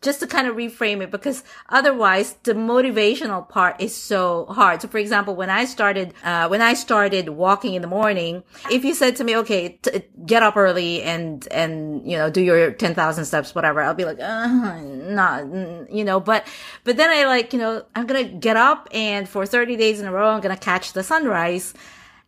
just 0.04 0.20
to 0.20 0.26
kind 0.26 0.46
of 0.46 0.54
reframe 0.54 1.02
it 1.02 1.10
because 1.10 1.42
otherwise 1.70 2.34
the 2.44 2.52
motivational 2.52 3.48
part 3.48 3.80
is 3.80 3.96
so 3.96 4.44
hard. 4.46 4.82
So 4.82 4.88
for 4.88 4.98
example, 4.98 5.34
when 5.34 5.50
I 5.50 5.64
started, 5.64 6.14
uh, 6.22 6.46
when 6.48 6.60
I 6.60 6.74
started 6.74 7.30
walking 7.30 7.74
in 7.74 7.82
the 7.82 7.88
morning, 7.88 8.44
if 8.70 8.84
you 8.84 8.94
said 8.94 9.16
to 9.16 9.24
me, 9.24 9.36
okay, 9.38 9.78
t- 9.82 10.02
get 10.26 10.42
up 10.42 10.56
early 10.56 11.02
and, 11.02 11.48
and, 11.50 12.08
you 12.08 12.18
know, 12.18 12.30
do 12.30 12.42
your 12.42 12.70
10,000 12.70 13.24
steps, 13.24 13.54
whatever, 13.54 13.80
I'll 13.80 13.94
be 13.94 14.04
like, 14.04 14.20
uh, 14.20 14.80
not, 14.82 15.46
you 15.90 16.04
know, 16.04 16.20
but, 16.20 16.46
but 16.84 16.96
then 16.96 17.10
I 17.10 17.24
like, 17.24 17.52
you 17.52 17.58
know, 17.58 17.84
I'm 17.94 18.06
going 18.06 18.28
to 18.28 18.32
get 18.34 18.56
up 18.56 18.88
and 18.92 19.28
for 19.28 19.46
30 19.46 19.76
days 19.76 20.00
in 20.00 20.06
a 20.06 20.12
row, 20.12 20.30
I'm 20.30 20.40
going 20.42 20.54
to 20.54 20.62
catch 20.62 20.92
the 20.92 21.02
sunrise. 21.02 21.74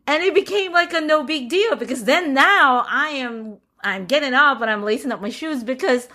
And 0.06 0.22
it 0.22 0.34
became 0.34 0.72
like 0.72 0.92
a 0.94 1.00
no 1.00 1.24
big 1.24 1.50
deal 1.50 1.76
because 1.76 2.04
then 2.04 2.32
now 2.32 2.86
I 2.88 3.08
am, 3.08 3.58
I'm 3.82 4.06
getting 4.06 4.34
up 4.34 4.60
and 4.62 4.70
I'm 4.70 4.82
lacing 4.82 5.12
up 5.12 5.20
my 5.20 5.30
shoes 5.30 5.62
because 5.62 6.08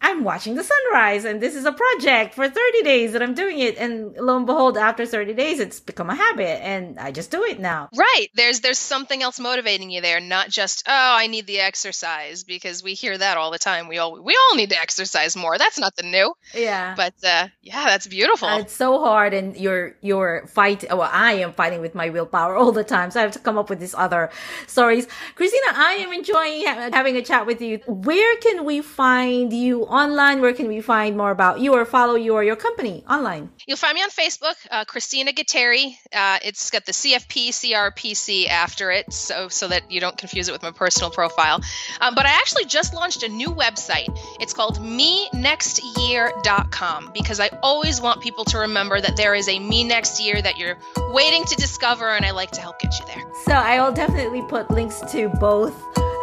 I'm 0.00 0.22
watching 0.22 0.54
the 0.54 0.62
sunrise 0.62 1.24
and 1.24 1.40
this 1.40 1.54
is 1.54 1.64
a 1.64 1.72
project 1.72 2.34
for 2.34 2.48
30 2.48 2.82
days 2.82 3.12
that 3.12 3.22
I'm 3.22 3.34
doing 3.34 3.58
it. 3.58 3.76
And 3.78 4.14
lo 4.16 4.36
and 4.36 4.46
behold, 4.46 4.78
after 4.78 5.06
30 5.06 5.34
days, 5.34 5.58
it's 5.58 5.80
become 5.80 6.08
a 6.08 6.14
habit 6.14 6.64
and 6.64 6.98
I 7.00 7.10
just 7.10 7.30
do 7.30 7.42
it 7.42 7.58
now. 7.58 7.88
Right. 7.96 8.28
There's, 8.34 8.60
there's 8.60 8.78
something 8.78 9.22
else 9.22 9.40
motivating 9.40 9.90
you 9.90 10.00
there, 10.00 10.20
not 10.20 10.50
just, 10.50 10.84
oh, 10.86 10.92
I 10.92 11.26
need 11.26 11.46
the 11.46 11.60
exercise 11.60 12.44
because 12.44 12.82
we 12.82 12.94
hear 12.94 13.18
that 13.18 13.36
all 13.36 13.50
the 13.50 13.58
time. 13.58 13.88
We 13.88 13.98
all, 13.98 14.22
we 14.22 14.36
all 14.36 14.56
need 14.56 14.70
to 14.70 14.80
exercise 14.80 15.36
more. 15.36 15.58
That's 15.58 15.78
nothing 15.78 16.12
new. 16.12 16.32
Yeah. 16.54 16.94
But, 16.96 17.14
uh, 17.24 17.48
yeah, 17.60 17.84
that's 17.86 18.06
beautiful. 18.06 18.48
Uh, 18.48 18.60
it's 18.60 18.74
so 18.74 19.00
hard 19.00 19.34
and 19.34 19.56
you're, 19.56 19.96
you're 20.00 20.46
fighting. 20.46 20.90
Well, 20.90 21.10
I 21.12 21.34
am 21.34 21.52
fighting 21.54 21.80
with 21.80 21.96
my 21.96 22.10
willpower 22.10 22.56
all 22.56 22.70
the 22.70 22.84
time. 22.84 23.10
So 23.10 23.18
I 23.18 23.24
have 23.24 23.32
to 23.32 23.40
come 23.40 23.58
up 23.58 23.68
with 23.68 23.80
these 23.80 23.94
other 23.94 24.30
stories. 24.68 25.08
Christina, 25.34 25.72
I 25.74 25.94
am 25.94 26.12
enjoying 26.12 26.66
having 26.66 27.16
a 27.16 27.22
chat 27.22 27.46
with 27.46 27.60
you. 27.60 27.78
Where 27.86 28.36
can 28.36 28.64
we 28.64 28.80
find 28.80 29.52
you 29.52 29.87
online? 29.88 30.40
Where 30.40 30.52
can 30.52 30.68
we 30.68 30.80
find 30.80 31.16
more 31.16 31.30
about 31.30 31.60
you 31.60 31.74
or 31.74 31.84
follow 31.84 32.14
you 32.14 32.34
or 32.34 32.44
your 32.44 32.56
company 32.56 33.04
online? 33.08 33.50
You'll 33.66 33.76
find 33.76 33.94
me 33.94 34.02
on 34.02 34.10
Facebook, 34.10 34.54
uh, 34.70 34.84
Christina 34.84 35.32
Gatteri. 35.32 35.96
Uh, 36.12 36.38
it's 36.44 36.70
got 36.70 36.86
the 36.86 36.92
CFP 36.92 37.48
CRPC 37.48 38.48
after 38.48 38.90
it, 38.90 39.12
so 39.12 39.48
so 39.48 39.68
that 39.68 39.90
you 39.90 40.00
don't 40.00 40.16
confuse 40.16 40.48
it 40.48 40.52
with 40.52 40.62
my 40.62 40.70
personal 40.70 41.10
profile. 41.10 41.60
Um, 42.00 42.14
but 42.14 42.26
I 42.26 42.30
actually 42.30 42.66
just 42.66 42.94
launched 42.94 43.22
a 43.22 43.28
new 43.28 43.48
website. 43.48 44.08
It's 44.40 44.54
called 44.54 44.78
MeNextYear.com 44.78 47.10
because 47.12 47.40
I 47.40 47.48
always 47.62 48.00
want 48.00 48.22
people 48.22 48.44
to 48.46 48.58
remember 48.58 49.00
that 49.00 49.16
there 49.16 49.34
is 49.34 49.48
a 49.48 49.58
Me 49.58 49.84
Next 49.84 50.20
Year 50.20 50.40
that 50.40 50.58
you're 50.58 50.78
waiting 51.12 51.44
to 51.44 51.56
discover, 51.56 52.08
and 52.08 52.24
I 52.24 52.30
like 52.30 52.52
to 52.52 52.60
help 52.60 52.78
get 52.78 52.92
you 52.98 53.06
there. 53.06 53.24
So 53.44 53.52
I 53.52 53.80
will 53.80 53.92
definitely 53.92 54.42
put 54.42 54.70
links 54.70 55.00
to 55.12 55.28
both 55.40 55.74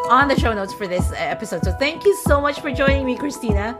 on 0.09 0.27
the 0.27 0.39
show 0.39 0.53
notes 0.53 0.73
for 0.73 0.87
this 0.87 1.11
uh, 1.11 1.15
episode. 1.15 1.63
So 1.63 1.71
thank 1.73 2.05
you 2.05 2.15
so 2.25 2.39
much 2.41 2.59
for 2.59 2.71
joining 2.71 3.05
me, 3.05 3.17
Christina. 3.17 3.77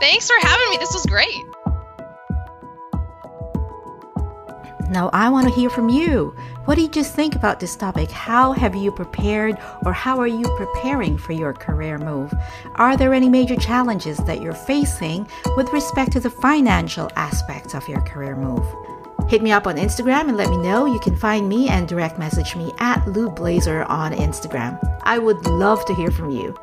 Thanks 0.00 0.28
for 0.28 0.46
having 0.46 0.70
me. 0.70 0.76
This 0.78 0.92
was 0.92 1.06
great. 1.06 1.34
Now, 4.92 5.08
I 5.14 5.30
want 5.30 5.48
to 5.48 5.54
hear 5.54 5.70
from 5.70 5.88
you. 5.88 6.36
What 6.66 6.74
did 6.74 6.94
you 6.94 7.02
think 7.02 7.34
about 7.34 7.60
this 7.60 7.76
topic? 7.76 8.10
How 8.10 8.52
have 8.52 8.74
you 8.74 8.92
prepared 8.92 9.56
or 9.86 9.92
how 9.94 10.20
are 10.20 10.26
you 10.26 10.44
preparing 10.58 11.16
for 11.16 11.32
your 11.32 11.54
career 11.54 11.96
move? 11.96 12.32
Are 12.74 12.96
there 12.96 13.14
any 13.14 13.30
major 13.30 13.56
challenges 13.56 14.18
that 14.18 14.42
you're 14.42 14.52
facing 14.52 15.26
with 15.56 15.72
respect 15.72 16.12
to 16.12 16.20
the 16.20 16.28
financial 16.28 17.10
aspects 17.16 17.74
of 17.74 17.88
your 17.88 18.02
career 18.02 18.36
move? 18.36 18.66
Hit 19.28 19.42
me 19.42 19.52
up 19.52 19.66
on 19.66 19.76
Instagram 19.76 20.28
and 20.28 20.36
let 20.36 20.50
me 20.50 20.56
know. 20.58 20.86
You 20.86 21.00
can 21.00 21.16
find 21.16 21.48
me 21.48 21.68
and 21.68 21.88
direct 21.88 22.18
message 22.18 22.54
me 22.56 22.72
at 22.78 23.06
Lou 23.06 23.30
Blaser 23.30 23.88
on 23.88 24.12
Instagram. 24.12 24.78
I 25.02 25.18
would 25.18 25.44
love 25.46 25.84
to 25.86 25.94
hear 25.94 26.10
from 26.10 26.30
you. 26.30 26.54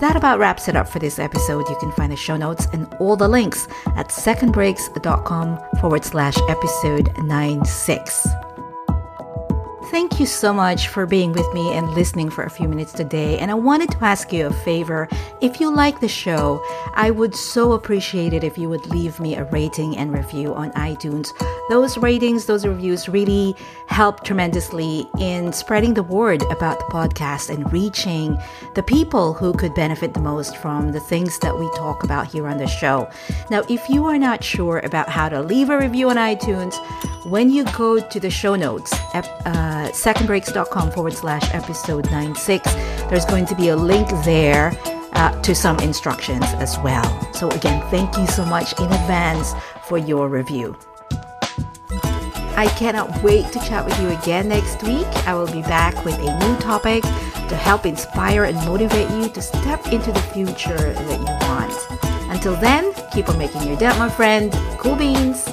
That 0.00 0.16
about 0.16 0.40
wraps 0.40 0.66
it 0.66 0.74
up 0.74 0.88
for 0.88 0.98
this 0.98 1.20
episode. 1.20 1.68
You 1.68 1.76
can 1.78 1.92
find 1.92 2.10
the 2.10 2.16
show 2.16 2.36
notes 2.36 2.66
and 2.72 2.92
all 2.98 3.16
the 3.16 3.28
links 3.28 3.68
at 3.94 4.08
secondbreaks.com 4.08 5.58
forward 5.80 6.04
slash 6.04 6.36
episode 6.48 7.16
96. 7.22 8.26
Thank 9.92 10.18
you 10.18 10.24
so 10.24 10.54
much 10.54 10.88
for 10.88 11.04
being 11.04 11.34
with 11.34 11.52
me 11.52 11.70
and 11.74 11.92
listening 11.92 12.30
for 12.30 12.44
a 12.44 12.48
few 12.48 12.66
minutes 12.66 12.94
today. 12.94 13.38
And 13.38 13.50
I 13.50 13.54
wanted 13.54 13.90
to 13.90 14.02
ask 14.02 14.32
you 14.32 14.46
a 14.46 14.50
favor. 14.50 15.06
If 15.42 15.60
you 15.60 15.70
like 15.70 16.00
the 16.00 16.08
show, 16.08 16.64
I 16.94 17.10
would 17.10 17.34
so 17.34 17.72
appreciate 17.72 18.32
it 18.32 18.42
if 18.42 18.56
you 18.56 18.70
would 18.70 18.86
leave 18.86 19.20
me 19.20 19.36
a 19.36 19.44
rating 19.44 19.98
and 19.98 20.10
review 20.10 20.54
on 20.54 20.72
iTunes. 20.72 21.28
Those 21.68 21.98
ratings, 21.98 22.46
those 22.46 22.66
reviews 22.66 23.06
really 23.06 23.54
help 23.86 24.24
tremendously 24.24 25.06
in 25.20 25.52
spreading 25.52 25.92
the 25.92 26.02
word 26.02 26.40
about 26.50 26.78
the 26.78 26.86
podcast 26.86 27.50
and 27.50 27.70
reaching 27.70 28.38
the 28.74 28.82
people 28.82 29.34
who 29.34 29.52
could 29.52 29.74
benefit 29.74 30.14
the 30.14 30.20
most 30.20 30.56
from 30.56 30.92
the 30.92 31.00
things 31.00 31.38
that 31.40 31.58
we 31.58 31.70
talk 31.72 32.02
about 32.02 32.26
here 32.26 32.48
on 32.48 32.56
the 32.56 32.66
show. 32.66 33.10
Now, 33.50 33.62
if 33.68 33.90
you 33.90 34.06
are 34.06 34.18
not 34.18 34.42
sure 34.42 34.78
about 34.84 35.10
how 35.10 35.28
to 35.28 35.42
leave 35.42 35.68
a 35.68 35.78
review 35.78 36.08
on 36.08 36.16
iTunes, 36.16 36.78
when 37.24 37.50
you 37.50 37.64
go 37.76 38.00
to 38.00 38.20
the 38.20 38.30
show 38.30 38.56
notes, 38.56 38.92
uh, 39.14 39.88
secondbreaks.com 39.92 40.90
forward 40.90 41.12
slash 41.12 41.42
episode 41.54 42.10
96. 42.10 42.72
There's 43.08 43.24
going 43.26 43.46
to 43.46 43.54
be 43.54 43.68
a 43.68 43.76
link 43.76 44.08
there 44.24 44.72
uh, 45.12 45.40
to 45.42 45.54
some 45.54 45.78
instructions 45.80 46.44
as 46.54 46.78
well. 46.80 47.32
So, 47.32 47.48
again, 47.50 47.82
thank 47.90 48.16
you 48.16 48.26
so 48.26 48.44
much 48.44 48.78
in 48.78 48.86
advance 48.86 49.52
for 49.86 49.98
your 49.98 50.28
review. 50.28 50.76
I 52.54 52.66
cannot 52.76 53.22
wait 53.22 53.46
to 53.52 53.58
chat 53.60 53.84
with 53.84 53.98
you 54.00 54.08
again 54.08 54.48
next 54.48 54.82
week. 54.82 55.06
I 55.26 55.34
will 55.34 55.50
be 55.50 55.62
back 55.62 56.04
with 56.04 56.18
a 56.18 56.38
new 56.38 56.56
topic 56.58 57.02
to 57.02 57.56
help 57.56 57.86
inspire 57.86 58.44
and 58.44 58.56
motivate 58.66 59.10
you 59.10 59.28
to 59.28 59.42
step 59.42 59.86
into 59.88 60.12
the 60.12 60.20
future 60.20 60.92
that 60.92 61.18
you 61.18 61.48
want. 61.48 62.30
Until 62.30 62.56
then, 62.56 62.92
keep 63.12 63.28
on 63.28 63.38
making 63.38 63.62
your 63.62 63.76
dent, 63.76 63.98
my 63.98 64.08
friend. 64.08 64.52
Cool 64.78 64.96
beans. 64.96 65.48